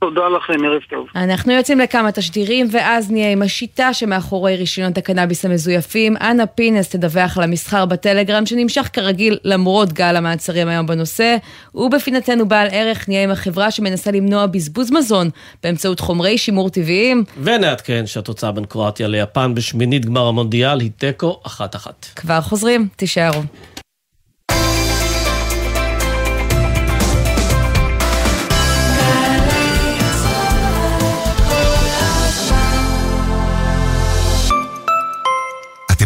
[0.00, 1.06] תודה לכם, ערב טוב.
[1.16, 6.16] אנחנו יוצאים לכמה תשדירים, ואז נהיה עם השיטה שמאחורי רישיונות הקנאביס המזויפים.
[6.16, 11.36] אנה פינס תדווח על המסחר בטלגרם, שנמשך כרגיל למרות גל המעצרים היום בנושא.
[11.74, 15.30] ובפינתנו בעל ערך נהיה עם החברה שמנסה למנוע בזבוז מזון
[15.62, 17.24] באמצעות חומרי שימור טבעיים.
[17.42, 22.06] ונעדכן שהתוצאה בין קרואטיה ליפן בשמינית גמר המונדיאל היא תיקו אחת-אחת.
[22.16, 23.40] כבר חוזרים, תישארו.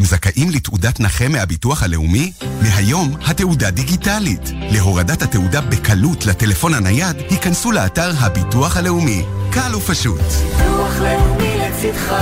[0.09, 2.33] זכאים לתעודת נכה מהביטוח הלאומי?
[2.63, 4.41] מהיום התעודה דיגיטלית.
[4.73, 9.23] להורדת התעודה בקלות לטלפון הנייד, היכנסו לאתר הביטוח הלאומי.
[9.53, 10.21] קל ופשוט.
[10.21, 12.13] ביטוח לאומי לצדך,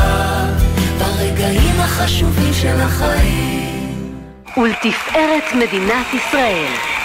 [0.98, 4.22] ברגעים החשובים של החיים.
[4.56, 6.95] ולתפארת מדינת ישראל.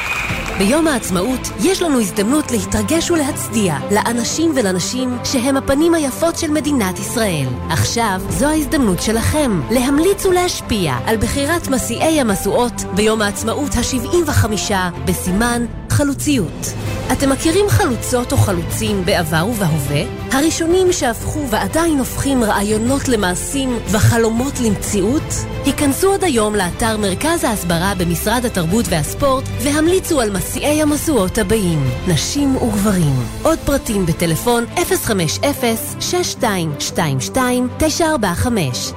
[0.57, 7.47] ביום העצמאות יש לנו הזדמנות להתרגש ולהצדיע לאנשים ולנשים שהם הפנים היפות של מדינת ישראל.
[7.69, 14.73] עכשיו זו ההזדמנות שלכם להמליץ ולהשפיע על בחירת מסיעי המשואות ביום העצמאות ה-75
[15.05, 16.73] בסימן חלוציות.
[17.11, 20.01] אתם מכירים חלוצות או חלוצים בעבר ובהווה?
[20.31, 25.33] הראשונים שהפכו ועדיין הופכים רעיונות למעשים וחלומות למציאות?
[25.65, 32.55] היכנסו עוד היום לאתר מרכז ההסברה במשרד התרבות והספורט והמליצו על מסיעי המשואות הבאים, נשים
[32.55, 33.15] וגברים.
[33.41, 34.79] עוד פרטים בטלפון 050-6222-945.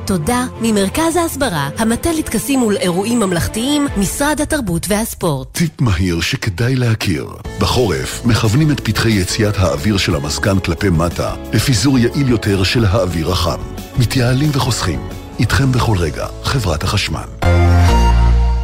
[0.05, 5.49] תודה ממרכז ההסברה, המטה לטקסים ולאירועים ממלכתיים, משרד התרבות והספורט.
[5.53, 7.27] טיפ מהיר שכדאי להכיר.
[7.61, 13.33] בחורף מכוונים את פתחי יציאת האוויר של המזגן כלפי מטה לפיזור יעיל יותר של האוויר
[13.33, 13.61] החם.
[13.99, 15.09] מתייעלים וחוסכים.
[15.39, 17.29] איתכם בכל רגע, חברת החשמל.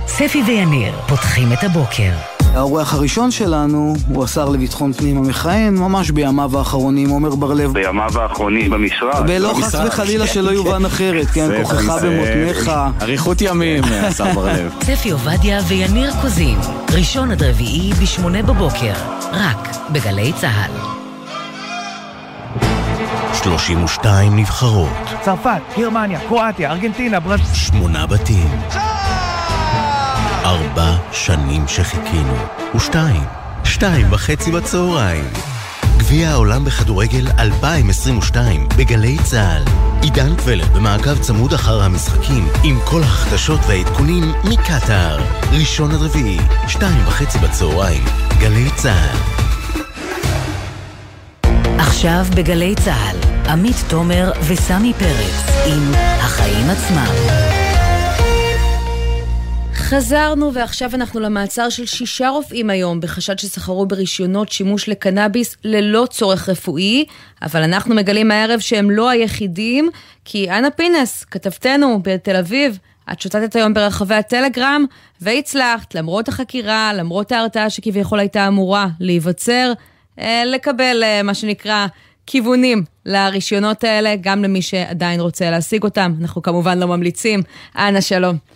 [0.06, 2.39] ספי ויניר פותחים את הבוקר.
[2.54, 7.72] האורח הראשון שלנו הוא השר לביטחון פנים המכהן, ממש בימיו האחרונים, עומר בר-לב.
[7.72, 9.24] בימיו האחרונים במשרד.
[9.28, 12.70] ולא חס וחלילה שלא יובן אחרת, כן, כוחך במותניך.
[13.02, 14.74] אריכות ימים, השר בר-לב.
[14.82, 16.58] ספי עובדיה ויניר קוזין,
[16.92, 18.92] ראשון עד רביעי ב-8 בבוקר,
[19.32, 21.00] רק בגלי צה"ל.
[23.42, 24.88] 32 נבחרות.
[25.20, 27.40] צרפת, גרמניה, קרואטיה, ארגנטינה, ברז...
[27.54, 28.48] שמונה בתים.
[30.50, 32.34] ארבע שנים שחיכינו.
[32.74, 33.22] ושתיים.
[33.64, 35.24] שתיים וחצי בצהריים.
[35.98, 39.62] גביע העולם בכדורגל 2022 בגלי צה"ל.
[40.02, 45.20] עידן קבלר במעקב צמוד אחר המשחקים עם כל החדשות והעדכונים מקטאר.
[45.52, 46.38] ראשון עד רביעי,
[46.68, 48.04] שתיים וחצי בצהריים.
[48.38, 49.18] גלי צה"ל.
[51.78, 53.16] עכשיו בגלי צה"ל,
[53.50, 57.49] עמית תומר וסמי פרץ עם החיים עצמם.
[59.90, 66.48] חזרנו ועכשיו אנחנו למעצר של שישה רופאים היום בחשד שסחרו ברישיונות שימוש לקנאביס ללא צורך
[66.48, 67.04] רפואי,
[67.42, 69.90] אבל אנחנו מגלים הערב שהם לא היחידים,
[70.24, 72.78] כי אנה פינס, כתבתנו בתל אביב,
[73.12, 74.84] את שוטטת היום ברחבי הטלגרם
[75.20, 79.72] והצלחת, למרות החקירה, למרות ההרתעה שכביכול הייתה אמורה להיווצר,
[80.18, 81.86] אה, לקבל אה, מה שנקרא
[82.26, 86.12] כיוונים לרישיונות האלה, גם למי שעדיין רוצה להשיג אותם.
[86.20, 87.42] אנחנו כמובן לא ממליצים.
[87.76, 88.49] אנה, שלום.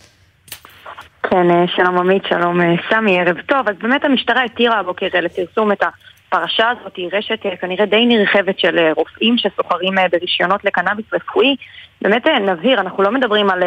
[1.31, 2.61] כן, אה, שלום עמית, שלום
[2.91, 3.69] סמי, ערב טוב.
[3.69, 8.93] אז באמת המשטרה התירה הבוקר לפרסום את הפרשה הזאת, היא רשת כנראה די נרחבת של
[8.97, 11.57] רופאים שסוחרים ברישיונות לקנאביס רפואי.
[12.03, 13.63] באמת נבהיר, אנחנו לא מדברים על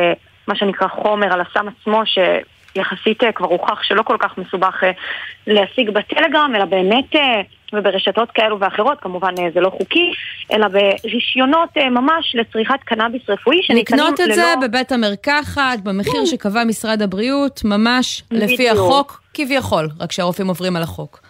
[0.47, 2.19] מה שנקרא חומר, על הסם עצמו, ש...
[2.75, 4.83] יחסית כבר הוכח שלא כל כך מסובך
[5.47, 7.15] להשיג בטלגרם, אלא באמת
[7.73, 10.11] וברשתות כאלו ואחרות, כמובן אה, זה לא חוקי,
[10.53, 14.09] אלא ברישיונות אה, ממש לצריכת קנאביס רפואי שניתנים ללא...
[14.13, 20.47] לקנות את זה בבית המרקחת, במחיר שקבע משרד הבריאות, ממש לפי החוק, כביכול, רק שהרופאים
[20.47, 21.26] עוברים על החוק.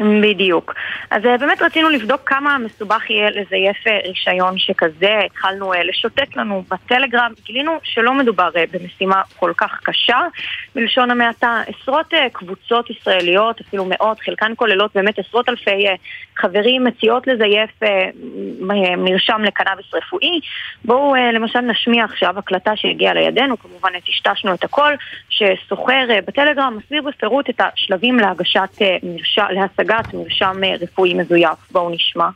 [0.00, 0.74] בדיוק.
[1.10, 6.36] אז אה, באמת רצינו לבדוק כמה מסובך יהיה לזייף אה, רישיון שכזה, התחלנו אה, לשוטט
[6.36, 10.18] לנו בטלגרם, גילינו שלא מדובר במשימה כל כך קשה,
[10.74, 15.86] בלשון המעטה, עשרות קבוצות ישראליות, אפילו מאות, חלקן כוללות באמת עשרות אלפי
[16.36, 17.70] חברים מציעות לזייף
[18.96, 20.40] מרשם לקנאביס רפואי.
[20.84, 24.94] בואו למשל נשמיע עכשיו הקלטה שהגיעה לידינו, כמובן טשטשנו את הכל,
[25.28, 31.58] שסוחר בטלגרם מסביר בפירוט את השלבים להגשת מרשם, להשגת להשגת מרשם רפואי מזויף.
[31.70, 32.28] בואו נשמע.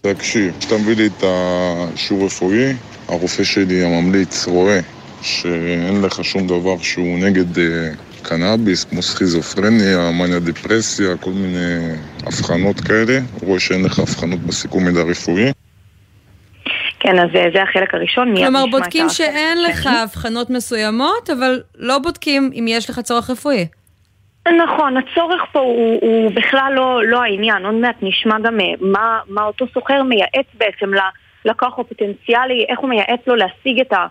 [0.00, 2.72] תקשיב, כשאתה מביא לי את האישור רפואי,
[3.08, 4.80] הרופא שלי הממליץ רואה
[5.22, 7.60] שאין לך שום דבר שהוא נגד uh,
[8.22, 11.94] קנאביס, כמו סכיזופרניה, מניה דיפרסיה, כל מיני
[12.26, 15.52] אבחנות כאלה, הוא רואה שאין לך אבחנות בסיכום מידע רפואי.
[17.00, 18.36] כן, אז זה החלק הראשון.
[18.36, 23.66] כלומר, בודקים שאין לך אבחנות מסוימות, אבל לא בודקים אם יש לך צורך רפואי.
[24.52, 29.20] נכון, הצורך פה הוא, הוא בכלל לא, לא העניין, עוד מעט נשמע גם אה, מה,
[29.28, 30.90] מה אותו סוחר מייעץ בעצם
[31.44, 34.06] ללקוח הפוטנציאלי, איך הוא מייעץ לו להשיג את, ה,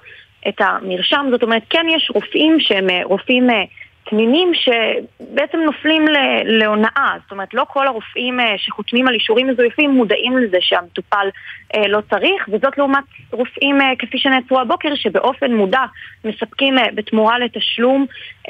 [0.48, 3.64] את המרשם, זאת אומרת כן יש רופאים שהם אה, רופאים אה,
[4.10, 6.06] תמימים שבעצם נופלים
[6.46, 11.28] להונאה, זאת אומרת לא כל הרופאים שחותמים על אישורים מזויפים מודעים לזה שהמטופל
[11.88, 15.82] לא צריך, וזאת לעומת רופאים כפי שנעצרו הבוקר שבאופן מודע
[16.26, 18.06] מספקים בתמורה לתשלום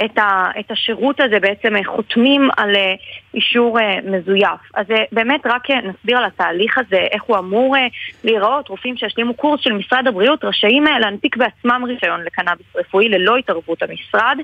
[0.06, 2.94] את, ה, את השירות הזה, בעצם חותמים על אה,
[3.34, 4.60] אישור אה, מזויף.
[4.76, 7.76] אז אה, באמת רק נסביר על התהליך הזה, איך הוא אמור
[8.24, 8.68] להיראות.
[8.68, 14.38] רופאים שהשלימו קורס של משרד הבריאות רשאים להנפיק בעצמם רישיון לקנאביס רפואי ללא התערבות המשרד.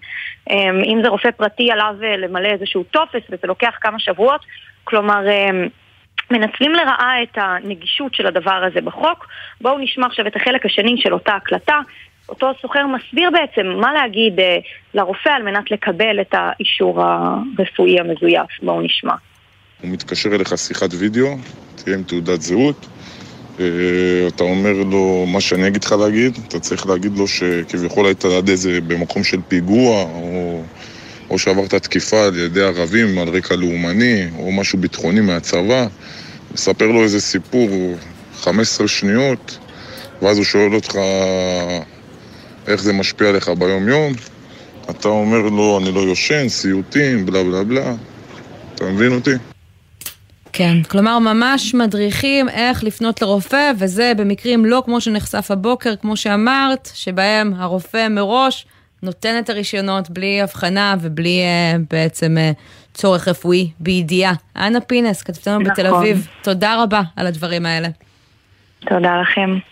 [0.86, 4.42] אם זה רופא פרטי עליו למלא איזשהו טופס וזה לוקח כמה שבועות,
[4.84, 5.22] כלומר...
[6.32, 9.28] מנצלים לרעה את הנגישות של הדבר הזה בחוק.
[9.62, 11.80] בואו נשמע עכשיו את החלק השני של אותה הקלטה,
[12.32, 14.58] אותו סוחר מסביר בעצם מה להגיד אה,
[14.94, 18.48] לרופא על מנת לקבל את האישור הרפואי המזויף.
[18.64, 19.14] בואו נשמע.
[19.82, 21.28] הוא מתקשר אליך שיחת וידאו,
[21.76, 22.88] תהיה עם תעודת זהות.
[23.60, 23.66] אה,
[24.28, 28.50] אתה אומר לו מה שאני אגיד לך להגיד, אתה צריך להגיד לו שכביכול היית עד
[28.50, 30.64] איזה במקום של פיגוע, או,
[31.30, 35.88] או שעברת תקיפה על ידי ערבים על רקע לאומני, או משהו ביטחוני מהצבא.
[36.54, 37.70] מספר לו איזה סיפור,
[38.36, 39.58] 15 שניות,
[40.22, 40.98] ואז הוא שואל אותך
[42.68, 44.14] איך זה משפיע עליך ביום-יום.
[44.90, 47.94] אתה אומר לו, אני לא יושן, סיוטים, בלה בלה בלה.
[48.76, 49.32] אתה מבין אותי?
[50.54, 56.90] כן, כלומר ממש מדריכים איך לפנות לרופא, וזה במקרים לא כמו שנחשף הבוקר, כמו שאמרת,
[56.94, 58.66] שבהם הרופא מראש
[59.04, 62.58] נותן את הרישיונות בלי הבחנה ובלי uh, בעצם uh,
[62.94, 64.34] צורך רפואי בידיעה.
[64.56, 65.74] אנה פינס, כתבתנו נכון.
[65.74, 67.88] בתל אביב, תודה רבה על הדברים האלה.
[68.80, 69.71] תודה לכם.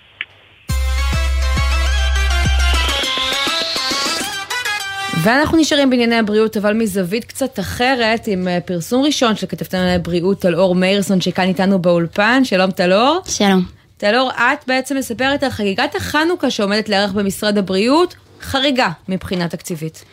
[5.24, 10.39] ואנחנו נשארים בענייני הבריאות, אבל מזווית קצת אחרת, עם אה, פרסום ראשון של כתבתנו לבריאות
[10.39, 12.45] טלאור מאירסון, שכאן איתנו באולפן.
[12.45, 13.22] שלום טלאור.
[13.26, 13.65] שלום.
[13.97, 20.03] טלאור, את בעצם מספרת על חגיגת החנוכה שעומדת לערך במשרד הבריאות, חריגה מבחינה תקציבית.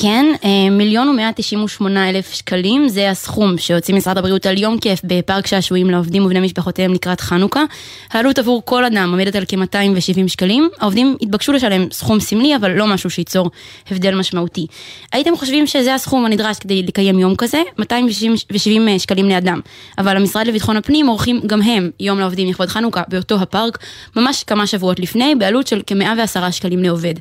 [0.00, 4.78] כן, אה, מיליון ומאה תשעים ושמונה אלף שקלים, זה הסכום שהוציא משרד הבריאות על יום
[4.78, 7.64] כיף בפארק שעשועים לעובדים ובני משפחותיהם לקראת חנוכה.
[8.10, 10.68] העלות עבור כל אדם עומדת על כ-270 שקלים.
[10.80, 13.50] העובדים התבקשו לשלם סכום סמלי, אבל לא משהו שייצור
[13.90, 14.66] הבדל משמעותי.
[15.12, 17.62] הייתם חושבים שזה הסכום הנדרש כדי לקיים יום כזה?
[17.78, 19.60] 270 אה, שקלים לאדם.
[19.98, 23.78] אבל המשרד לביטחון הפנים עורכים גם הם יום לעובדים לכבוד חנוכה באותו הפארק,
[24.16, 27.14] ממש כמה שבועות לפני, בעלות של כ-110 שקלים לעובד.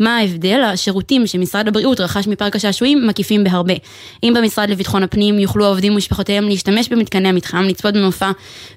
[0.00, 0.62] מה ההבדל?
[0.62, 3.74] השירותים שמשרד הבריאות רכש מפארק השעשועים מקיפים בהרבה.
[4.22, 8.30] אם במשרד לביטחון הפנים יוכלו העובדים ומשפחותיהם להשתמש במתקני המתחם, לצפות במופע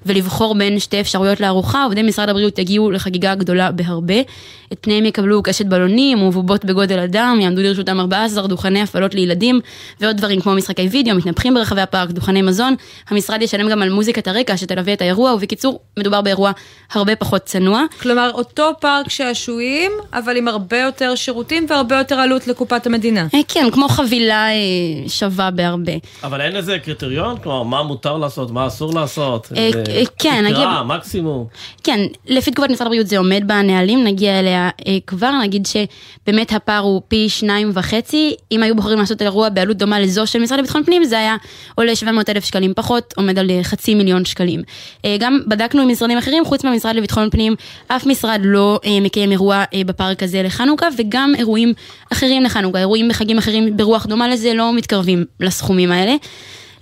[0.06, 4.20] ולבחור בין שתי אפשרויות לארוחה, עובדי משרד הבריאות יגיעו לחגיגה גדולה בהרבה.
[4.72, 9.60] את פניהם יקבלו קשת בלונים ובובות בגודל אדם, יעמדו לרשותם 14 דוכני הפעלות לילדים
[10.00, 12.74] ועוד דברים כמו משחקי וידאו, מתנפחים ברחבי הפארק, דוכני מזון.
[13.08, 16.52] המשרד ישלם גם על מוזיקת הרקע שתלווה את האירוע, ובקיצור, מדובר באירוע
[16.92, 17.84] הרבה פחות צנוע.
[18.02, 23.26] כלומר, אותו פארק שעשועים, אבל עם הרבה יותר שירותים והרבה יותר עלות לקופת המדינה.
[23.34, 24.54] אה, כן, כמו חבילה אה,
[25.08, 25.92] שווה בהרבה.
[26.22, 27.36] אבל אין איזה קריטריון?
[27.42, 29.52] כלומר, מה מותר לעשות, מה אסור לעשות?
[29.56, 29.70] אה,
[30.18, 30.56] כן, נגיד...
[30.56, 30.82] נגיע...
[30.86, 31.46] מקסימום?
[31.82, 34.70] כן, לפי תגובת משרד הבריאות זה עומד בנהלים, נגיע אליה
[35.06, 40.00] כבר, נגיד שבאמת הפער הוא פי שניים וחצי, אם היו בוחרים לעשות אירוע בעלות דומה
[40.00, 41.36] לזו של משרד לביטחון פנים, זה היה
[41.74, 44.62] עולה 700 אלף שקלים פחות, עומד על חצי מיליון שקלים.
[45.18, 47.54] גם בדקנו עם משרדים אחרים, חוץ מהמשרד לביטחון פנים,
[47.88, 51.72] אף משרד לא מקיים אירוע בפארק הזה לחנוכה, וגם אירועים
[52.12, 56.14] אחרים לחנוכה, אירועים בחגים אחרים ברוח דומה לזה לא מתקרבים לסכומים האלה.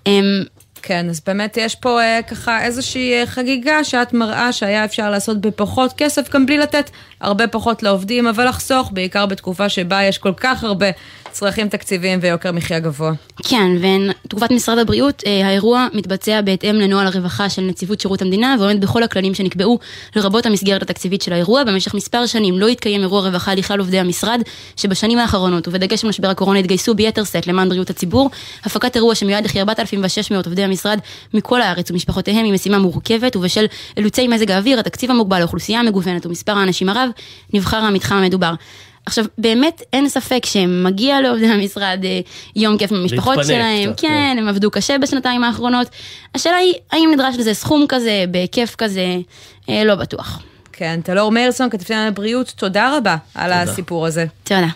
[0.06, 0.42] אמ,
[0.82, 5.40] כן, אז באמת יש פה אה, ככה איזושהי אה, חגיגה שאת מראה שהיה אפשר לעשות
[5.40, 10.32] בפחות כסף, גם בלי לתת הרבה פחות לעובדים, אבל לחסוך, בעיקר בתקופה שבה יש כל
[10.36, 10.86] כך הרבה
[11.32, 13.12] צרכים תקציביים ויוקר מחיה גבוה.
[13.42, 13.70] כן,
[14.24, 19.02] ותגובת משרד הבריאות, אה, האירוע מתבצע בהתאם לנוהל הרווחה של נציבות שירות המדינה ועומד בכל
[19.02, 19.78] הכללים שנקבעו,
[20.16, 21.64] לרבות המסגרת התקציבית של האירוע.
[21.64, 24.40] במשך מספר שנים לא התקיים אירוע רווחה לכלל עובדי המשרד,
[24.76, 28.30] שבשנים האחרונות, ובדגש על משבר הקורונה, התגייסו ביתר שאת למען בריאות הציבור.
[28.64, 30.98] הפקת אירוע שמיועד לכי 4,600 עובדי המשרד
[31.34, 33.66] מכל הארץ ומשפחותיהם היא משימה מורכבת, ובשל
[33.96, 35.42] אילוצי מזג האוויר, התקציב המוגבל.
[39.07, 42.20] עכשיו, באמת אין ספק שמגיע לעובדי המשרד אה,
[42.57, 45.86] יום כיף מהמשפחות שלהם, קצת, כן, כן, הם עבדו קשה בשנתיים האחרונות.
[46.34, 49.16] השאלה היא, האם נדרש לזה סכום כזה, בהיקף כזה,
[49.68, 50.42] אה, לא בטוח.
[50.72, 53.72] כן, טלור מאירסון, כתבתי הבריאות, תודה רבה על תודה.
[53.72, 54.26] הסיפור הזה.
[54.44, 54.68] תודה.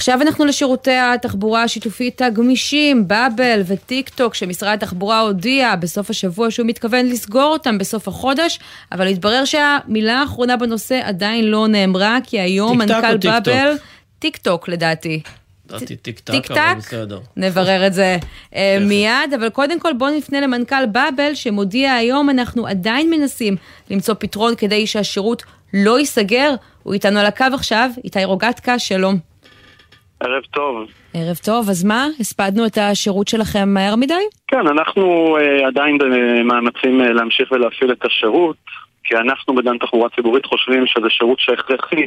[0.00, 6.66] עכשיו אנחנו לשירותי התחבורה השיתופית הגמישים, באבל וטיק טוק, שמשרד התחבורה הודיע בסוף השבוע שהוא
[6.66, 8.58] מתכוון לסגור אותם בסוף החודש,
[8.92, 13.76] אבל התברר שהמילה האחרונה בנושא עדיין לא נאמרה, כי היום מנכ"ל באבל,
[14.18, 15.22] טיק טוק לדעתי.
[15.70, 17.20] לדעתי טיק טק, אבל בסדר.
[17.36, 18.16] נברר את זה
[18.54, 23.56] אה, מיד, אבל קודם כל בואו נפנה למנכ"ל באבל, שמודיע היום אנחנו עדיין מנסים
[23.90, 25.42] למצוא פתרון כדי שהשירות
[25.74, 26.54] לא ייסגר.
[26.82, 29.29] הוא איתנו על הקו עכשיו, איתי רוגטקה, שלום.
[30.20, 30.86] ערב טוב.
[31.14, 32.06] ערב טוב, אז מה?
[32.20, 34.14] הספדנו את השירות שלכם מהר מדי?
[34.48, 38.56] כן, אנחנו uh, עדיין במאמצים uh, להמשיך ולהפעיל את השירות,
[39.04, 42.06] כי אנחנו בדן תחבורה ציבורית חושבים שזה שירות שהכרחי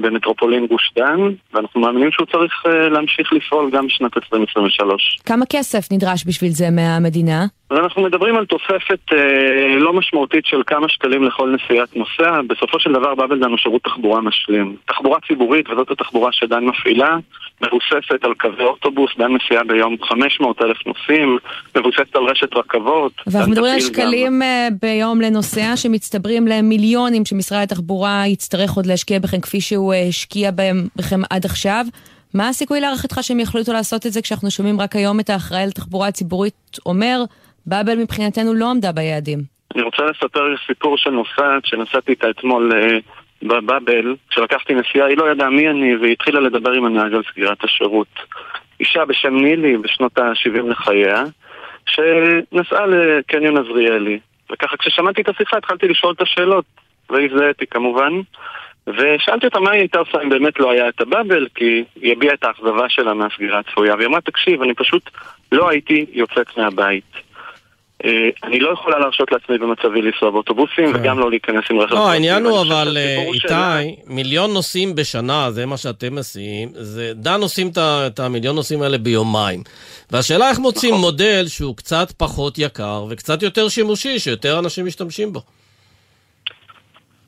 [0.00, 1.20] במטרופולין גוש דן,
[1.54, 5.18] ואנחנו מאמינים שהוא צריך uh, להמשיך לפעול גם בשנת 2023.
[5.26, 7.46] כמה כסף נדרש בשביל זה מהמדינה?
[7.72, 12.40] אז אנחנו מדברים על תוספת אה, לא משמעותית של כמה שקלים לכל נסיעת נוסע.
[12.46, 14.76] בסופו של דבר באבלדן הוא שירות תחבורה משלים.
[14.86, 17.16] תחבורה ציבורית, וזאת התחבורה שדן מפעילה,
[17.60, 21.38] מבוססת על קווי אוטובוס, דן מסיעה ביום 500 אלף נוסעים,
[21.76, 23.12] מבוססת על רשת רכבות.
[23.26, 24.42] ואנחנו מדברים על שקלים גם...
[24.42, 30.50] אה, ביום לנוסע שמצטברים למיליונים שמשרד התחבורה יצטרך עוד להשקיע בכם כפי שהוא אה, השקיע
[30.50, 31.84] בהם, בכם עד עכשיו.
[32.34, 36.08] מה הסיכוי להערכתך שהם יחליטו לעשות את זה כשאנחנו שומעים רק היום את האחראי לתחבורה
[36.08, 37.18] הציבורית אומר
[37.66, 39.38] באבל מבחינתנו לא עמדה ביעדים.
[39.74, 45.30] אני רוצה לספר סיפור של נוסעת שנסעתי איתה אתמול uh, בבאבל, כשלקחתי נסיעה, היא לא
[45.32, 48.14] ידעה מי אני והיא התחילה לדבר עם הנהג על סגירת השירות.
[48.80, 51.24] אישה בשם נילי בשנות ה-70 לחייה,
[51.86, 54.18] שנסעה לקניון עזריאלי.
[54.52, 56.64] וככה כששמעתי את השיחה התחלתי לשאול את השאלות,
[57.10, 58.12] והזדהיתי כמובן.
[58.86, 62.34] ושאלתי אותה מה היא הייתה עושה אם באמת לא היה את הבאבל, כי היא הביעה
[62.34, 65.10] את האכזבה שלה מהסגירה הצפויה, והיא אמרה, תקשיב, אני פשוט
[65.52, 67.04] לא הייתי יוצאת מהבית.
[68.04, 71.00] אה, אני לא יכולה להרשות לעצמי במצבי לנסוע באוטובוסים, כן.
[71.00, 71.94] וגם לא להיכנס עם רכב.
[71.94, 77.40] לא, העניין הוא אבל, אה, איתי, מיליון נוסעים בשנה, זה מה שאתם מסיעים, זה דן
[77.40, 79.62] עושים את המיליון נוסעים האלה ביומיים.
[80.10, 81.04] והשאלה איך מוצאים נכון.
[81.04, 85.40] מודל שהוא קצת פחות יקר וקצת יותר שימושי, שיותר אנשים משתמשים בו.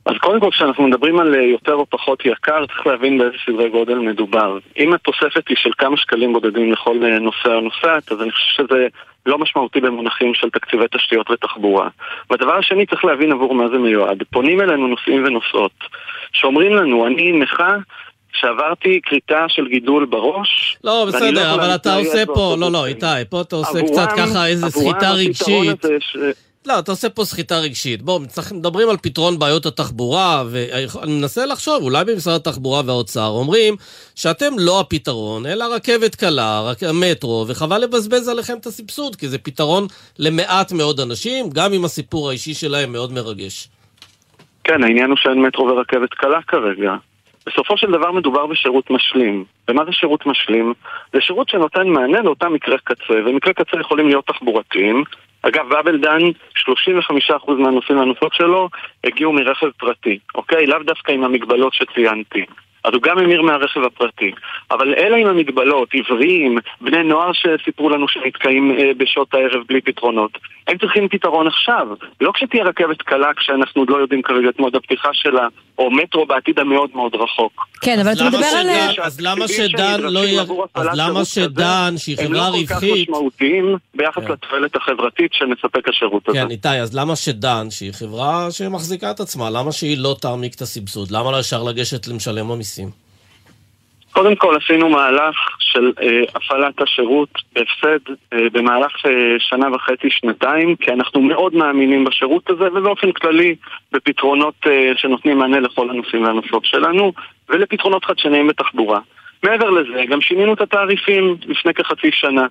[0.07, 3.69] אז קודם כל כשאנחנו מדברים על אה, יותר או פחות יקר, צריך להבין באיזה סדרי
[3.69, 4.59] גודל מדובר.
[4.79, 8.87] אם התוספת היא של כמה שקלים בודדים לכל נוסע או נוסעת, אז אני חושב שזה
[9.27, 11.89] לא משמעותי במונחים של תקציבי תשתיות ותחבורה.
[12.31, 14.23] והדבר השני, צריך להבין עבור מה זה מיועד.
[14.31, 15.73] פונים אלינו נוסעים ונוסעות,
[16.33, 17.77] שאומרים לנו, אני נכה
[18.33, 20.79] שעברתי כריתה של גידול בראש.
[20.85, 24.71] לא, בסדר, אבל אתה עושה פה, לא, לא, איתי, פה אתה עושה קצת ככה איזה
[24.71, 25.85] סחיטה רגשית.
[26.67, 28.03] לא, אתה עושה פה סחיטה רגשית.
[28.03, 28.21] בואו,
[28.55, 33.75] מדברים על פתרון בעיות התחבורה, ואני מנסה לחשוב, אולי במשרד התחבורה והאוצר אומרים
[34.15, 39.39] שאתם לא הפתרון, אלא רכבת קלה, רק המטרו, וחבל לבזבז עליכם את הסבסוד, כי זה
[39.39, 39.87] פתרון
[40.19, 43.69] למעט מאוד אנשים, גם אם הסיפור האישי שלהם מאוד מרגש.
[44.65, 46.95] כן, העניין הוא שאין מטרו ורכבת קלה כרגע.
[47.47, 49.45] בסופו של דבר מדובר בשירות משלים.
[49.69, 50.75] ומה זה שירות משלים?
[51.13, 55.05] זה שירות שנותן מענה לאותם מקרי קצה, ומקרי קצה יכולים להיות תחבורתיים.
[55.49, 56.21] אגב, באבל דן,
[56.55, 58.69] 35% מהנוסעים והנוסעות שלו
[59.05, 60.67] הגיעו מרכב פרטי, אוקיי?
[60.67, 62.45] לאו דווקא עם המגבלות שציינתי.
[62.85, 64.31] אז הוא גם המיר מהרכב הפרטי.
[64.71, 70.39] אבל אלה עם המגבלות, עבריים, בני נוער שסיפרו לנו שנתקעים אה, בשעות הערב בלי פתרונות.
[70.67, 71.89] הם צריכים פתרון עכשיו.
[72.21, 75.47] לא כשתהיה רכבת קלה, כשאנחנו עוד לא יודעים כרגע את מועד הפתיחה שלה,
[75.79, 77.67] או מטרו בעתיד המאוד מאוד רחוק.
[77.81, 78.69] כן, אבל אתה מדבר על...
[79.03, 80.43] אז למה שדן לא יהיה...
[80.75, 82.71] אז למה שדן, שהיא חברה רווחית...
[82.71, 84.33] הם לא כל כך משמעותיים ביחס כן.
[84.33, 86.39] לתועלת החברתית שמספק השירות הזה.
[86.39, 90.61] כן, איתי, אז למה שדן, שהיא חברה שמחזיקה את עצמה, למה שהיא לא תעמיק את
[90.61, 91.11] הסבסוד?
[91.11, 93.05] למה לא אפשר לגשת למשלם המיסים?
[94.13, 97.99] קודם כל עשינו מהלך של אה, הפעלת השירות בהפסד
[98.33, 103.55] אה, במהלך אה, שנה וחצי, שנתיים, כי אנחנו מאוד מאמינים בשירות הזה ובאופן כללי
[103.93, 107.13] בפתרונות אה, שנותנים מענה לכל הנושאים והנושאות שלנו
[107.49, 109.01] ולפתרונות חדשניים בתחבורה.
[109.43, 112.47] מעבר לזה, גם שינינו את התעריפים לפני כחצי שנה.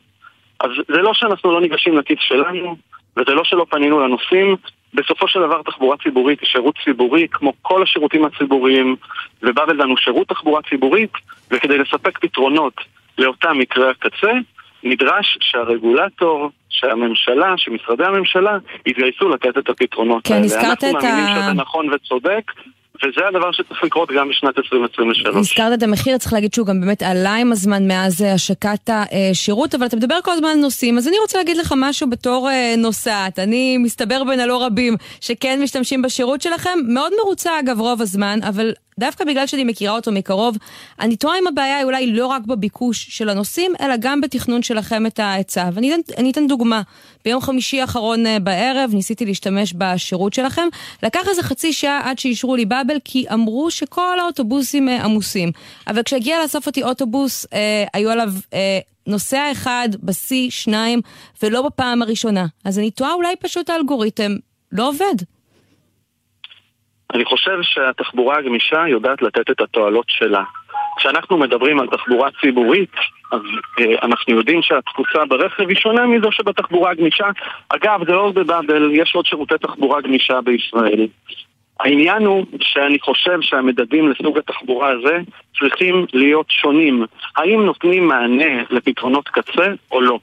[0.60, 2.76] אז זה לא שאנחנו לא ניגשים לכיס שלנו,
[3.18, 4.56] וזה לא שלא פנינו לנושאים,
[4.94, 8.96] בסופו של דבר תחבורה ציבורית היא שירות ציבורי כמו כל השירותים הציבוריים
[9.44, 11.12] ובאבל לנו שירות תחבורה ציבורית
[11.52, 12.74] וכדי לספק פתרונות
[13.18, 14.32] לאותם מקרי הקצה
[14.84, 20.46] נדרש שהרגולטור, שהממשלה, שמשרדי הממשלה יתגייסו לתת את הפתרונות כן, האלה.
[20.46, 20.88] הזכרת את ה...
[20.88, 22.52] אנחנו מאמינים שזה נכון וצודק
[22.98, 25.36] וזה הדבר שצריך לקרות גם בשנת 2023.
[25.36, 29.76] הזכרת את המחיר, צריך להגיד שהוא גם באמת עלה עם הזמן מאז אה, השקת השירות,
[29.76, 32.76] אבל אתה מדבר כל הזמן על נוסעים, אז אני רוצה להגיד לך משהו בתור אה,
[32.78, 33.40] נוסעת.
[33.40, 38.74] אני מסתבר בין הלא רבים שכן משתמשים בשירות שלכם, מאוד מרוצה אגב רוב הזמן, אבל
[39.00, 40.58] דווקא בגלל שאני מכירה אותו מקרוב,
[41.00, 45.06] אני תוהה אם הבעיה היא אולי לא רק בביקוש של הנוסעים, אלא גם בתכנון שלכם
[45.06, 45.70] את ההיצע.
[45.74, 46.82] ואני אתן, אתן דוגמה.
[47.26, 50.68] ביום חמישי האחרון אה, בערב ניסיתי להשתמש בשירות שלכם.
[51.04, 55.52] לקח איזה חצי שעה עד שאישרו לי באבל, כי אמרו שכל האוטובוסים אה, עמוסים.
[55.88, 58.34] אבל כשהגיע לאסוף אותי אוטובוס, אה, היו עליו...
[58.54, 61.02] אה, נוסע אחד בשיא, שניים,
[61.44, 62.46] ולא בפעם הראשונה.
[62.66, 64.36] אז אני תוהה אולי פשוט האלגוריתם
[64.72, 65.16] לא עובד.
[67.14, 70.44] אני חושב שהתחבורה הגמישה יודעת לתת את התועלות שלה.
[70.98, 72.96] כשאנחנו מדברים על תחבורה ציבורית,
[73.32, 73.42] אז
[73.80, 77.28] אה, אנחנו יודעים שהתפוצה ברכב היא שונה מזו שבתחבורה הגמישה.
[77.70, 81.08] אגב, זה לא בבאבל, יש עוד שירותי תחבורה גמישה בישראל.
[81.84, 85.18] העניין הוא שאני חושב שהמדדים לסוג התחבורה הזה
[85.60, 87.06] צריכים להיות שונים.
[87.38, 90.20] האם נותנים מענה לפתרונות קצה או לא?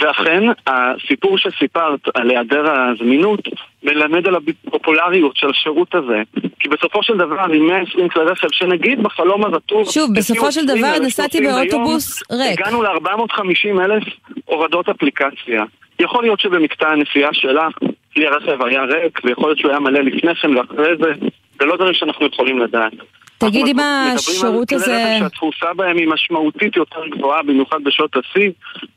[0.00, 3.40] ואכן, הסיפור שסיפרת על היעדר הזמינות
[3.82, 6.22] מלמד על הפופולריות של השירות הזה.
[6.60, 9.90] כי בסופו של דבר, עם 120 כלי רכב, שנגיד בחלום הרטוב...
[9.90, 12.60] שוב, בסופו של דבר נסעתי באוטובוס ריק.
[12.60, 14.02] הגענו ל-450 אלף
[14.44, 15.64] הורדות אפליקציה.
[16.00, 17.78] יכול להיות שבמקטע הנסיעה שלך,
[18.14, 21.12] כלי הרכב היה ריק, ויכול להיות שהוא היה מלא לפני כן ואחרי זה.
[21.60, 22.92] זה לא דברים שאנחנו יכולים לדעת.
[23.38, 24.96] תגיד אם השירות הזה...
[24.96, 28.50] אנחנו מדברים על כלי רכב שהתפוסה בהם היא משמעותית יותר גבוהה, במיוחד בשעות השיא,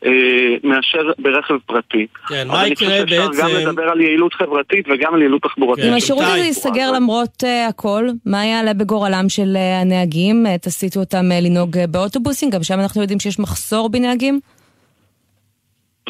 [0.05, 0.11] אה,
[0.63, 2.07] מאשר ברכב פרטי.
[2.27, 3.15] כן, מה יקרה בעצם...
[3.15, 5.85] אבל אני חושב שאפשר גם לדבר על יעילות חברתית וגם על יעילות תחבורתית.
[5.85, 10.45] אם השירות הזה ייסגר למרות uh, הכל, מה יעלה בגורלם של uh, הנהגים?
[10.45, 12.49] Uh, תסיטו אותם uh, לנהוג uh, באוטובוסים?
[12.49, 14.39] גם שם אנחנו יודעים שיש מחסור בנהגים?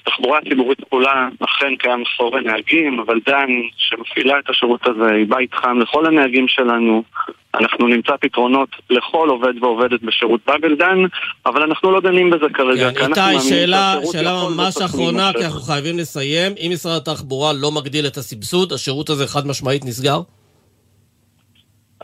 [0.06, 5.54] בתחבורה הציבורית כולה אכן קיים מחסור בנהגים, אבל דן, שמפעילה את השירות הזה, היא בית
[5.54, 7.04] חם לכל הנהגים שלנו.
[7.56, 10.98] אנחנו נמצא פתרונות לכל עובד ועובדת בשירות באבל דן,
[11.46, 12.92] אבל אנחנו לא דנים בזה כרגע.
[12.92, 16.52] כן, איתי, שאלה, שאלה ממש אחרונה, כי אנחנו חייבים לסיים.
[16.58, 20.20] אם משרד התחבורה לא מגדיל את הסבסוד, השירות הזה חד משמעית נסגר?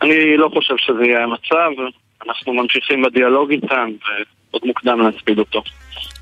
[0.01, 1.71] אני לא חושב שזה יהיה המצב.
[2.27, 3.89] אנחנו ממשיכים בדיאלוג איתם,
[4.53, 5.63] ועוד מוקדם להספיד אותו.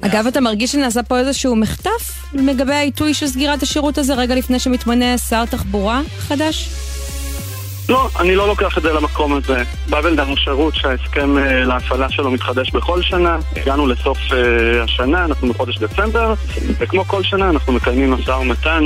[0.01, 4.59] אגב, אתה מרגיש שנעשה פה איזשהו מחטף לגבי העיתוי של סגירת השירות הזה רגע לפני
[4.59, 6.69] שמתמנה שר תחבורה חדש?
[7.89, 9.63] לא, אני לא לוקח את זה למקום הזה.
[9.89, 13.37] באבל דנו שירות שההסכם אה, להפעלה שלו מתחדש בכל שנה.
[13.55, 16.33] הגענו לסוף אה, השנה, אנחנו בחודש דצמבר,
[16.79, 18.83] וכמו כל שנה אנחנו מקיימים משא ומתן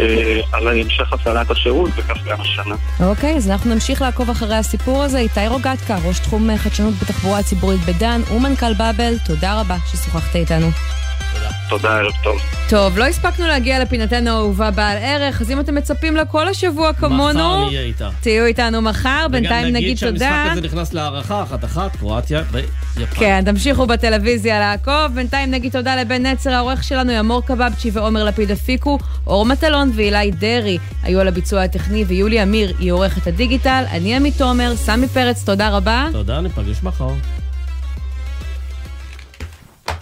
[0.00, 2.74] אה, על המשך הפעלת השירות, וכך גם השנה.
[3.00, 5.18] אוקיי, אז אנחנו נמשיך לעקוב אחרי הסיפור הזה.
[5.18, 10.70] איתי רוגטקה, ראש תחום חדשנות בתחבורה הציבורית בדן, ומנכ"ל באבל, תודה רבה ששוחחת איתנו.
[11.68, 11.98] תודה.
[11.98, 12.36] ערב טוב.
[12.68, 16.92] טוב, לא הספקנו להגיע לפינתנו האהובה בעל ערך, אז אם אתם מצפים לה כל השבוע
[16.92, 18.08] כמונו, מחר נהיה איתה.
[18.20, 20.30] תהיו איתנו מחר, בינתיים נגיד וגם תודה.
[20.30, 23.14] נגיד שהמשחק הזה נכנס להערכה אחת-אחת, קרואטיה ויפן.
[23.14, 25.14] כן, תמשיכו בטלוויזיה לעקוב.
[25.14, 30.30] בינתיים נגיד תודה לבן נצר, העורך שלנו, ימור קבבצ'י ועומר לפיד הפיקו, אור מטלון ואילי
[30.30, 35.44] דרעי היו על הביצוע הטכני, ויולי אמיר היא עורכת הדיגיטל, אני עמית תומר, סמי פרץ,
[35.44, 36.06] תודה רבה.
[36.12, 37.10] תודה, ניפגש מחר.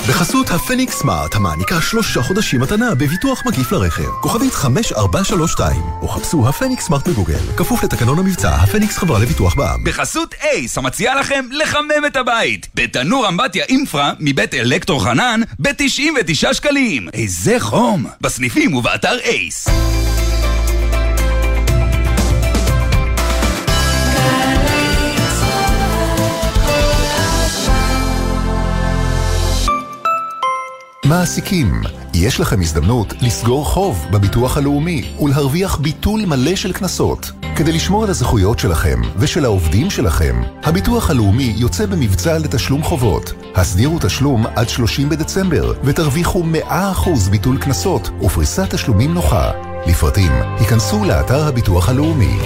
[0.08, 4.08] בחסות הפניקס סמארט המעניקה שלושה חודשים מתנה בביטוח מקיף לרכב.
[4.20, 7.38] כוכבית 5432, או חפשו הפניקס סמארט בגוגל.
[7.56, 9.84] כפוף לתקנון המבצע, הפניקס חברה לביטוח בע"מ.
[9.84, 12.68] בחסות אייס, המציעה לכם לחמם את הבית.
[12.74, 17.08] בתנור אמבטיה אינפרה מבית אלקטרו חנן ב-99 שקלים.
[17.12, 18.06] איזה חום.
[18.20, 19.68] בסניפים ובאתר אייס.
[31.12, 31.82] מעסיקים,
[32.14, 37.30] יש לכם הזדמנות לסגור חוב בביטוח הלאומי ולהרוויח ביטול מלא של קנסות.
[37.56, 43.32] כדי לשמור על הזכויות שלכם ושל העובדים שלכם, הביטוח הלאומי יוצא במבצע לתשלום חובות.
[43.54, 49.50] הסדירו תשלום עד 30 בדצמבר ותרוויחו 100% ביטול קנסות ופריסת תשלומים נוחה.
[49.86, 52.38] לפרטים, היכנסו לאתר הביטוח הלאומי.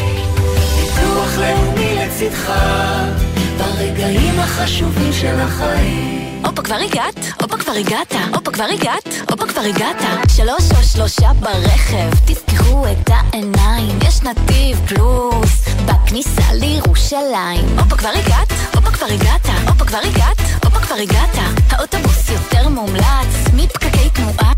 [0.76, 2.52] ביטוח לאומי לצדך,
[3.58, 6.15] ברגעים החשובים של החיים.
[6.44, 9.96] הופה כבר הגעת, הופה כבר הגעת, הופה כבר הגעת, הופה כבר הגעת.
[10.36, 17.78] שלוש או שלושה ברכב, תפקחו את העיניים, יש נתיב פלוס, בכניסה לירושלים.
[17.78, 21.38] הופה כבר הגעת, הופה כבר הגעת, הופה כבר הגעת, הופה כבר הגעת.
[21.70, 24.52] האוטובוס יותר מומלץ, מפקקי תנועה,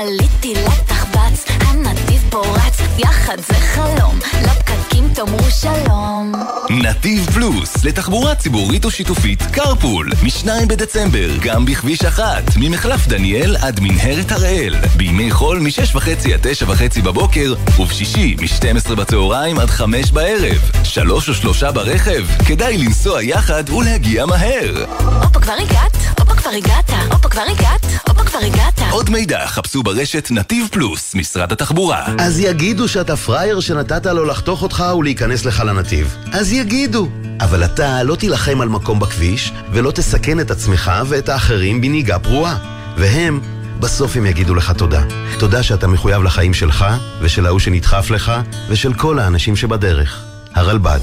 [0.00, 6.32] עליתי לתחבץ, הנתיב פורץ, יחד זה חלום, לפקקים תאמרו שלום.
[6.70, 13.80] נתיב פלוס, לתחבורה ציבורית או שיתופית, קרפול, מ-2 בדצמבר, גם בכביש אחת, ממחלף דניאל עד
[13.80, 20.70] מנהרת הראל, בימי חול מ-6.5 עד 9.5 בבוקר, ובשישי מ-12 בצהריים עד 5 בערב.
[20.84, 24.84] שלוש או שלושה ברכב, כדאי לנסוע יחד ולהגיע מהר.
[25.22, 25.96] הופה כבר הגעת,
[26.30, 28.80] הופה כבר הגעת, הופה כבר הגעת, הופה כבר הגעת.
[28.90, 32.06] עוד מידע חפשו ברשת נתיב פלוס, משרד התחבורה.
[32.18, 36.16] אז יגידו שאתה פראייר שנתת לו לחתוך אותך ולהיכנס לך לנתיב.
[36.32, 37.08] אז יגידו.
[37.40, 42.56] אבל אתה לא תילחם על מקום בכביש, ולא תסכן את עצמך ואת האחרים בנהיגה פרועה.
[42.96, 43.40] והם,
[43.80, 45.02] בסוף הם יגידו לך תודה.
[45.38, 46.84] תודה שאתה מחויב לחיים שלך,
[47.20, 48.32] ושל ההוא שנדחף לך,
[48.68, 50.22] ושל כל האנשים שבדרך.
[50.54, 51.00] הרלב"ד.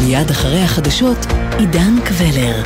[0.00, 1.26] מיד אחרי החדשות,
[1.58, 2.62] עידן קבלר.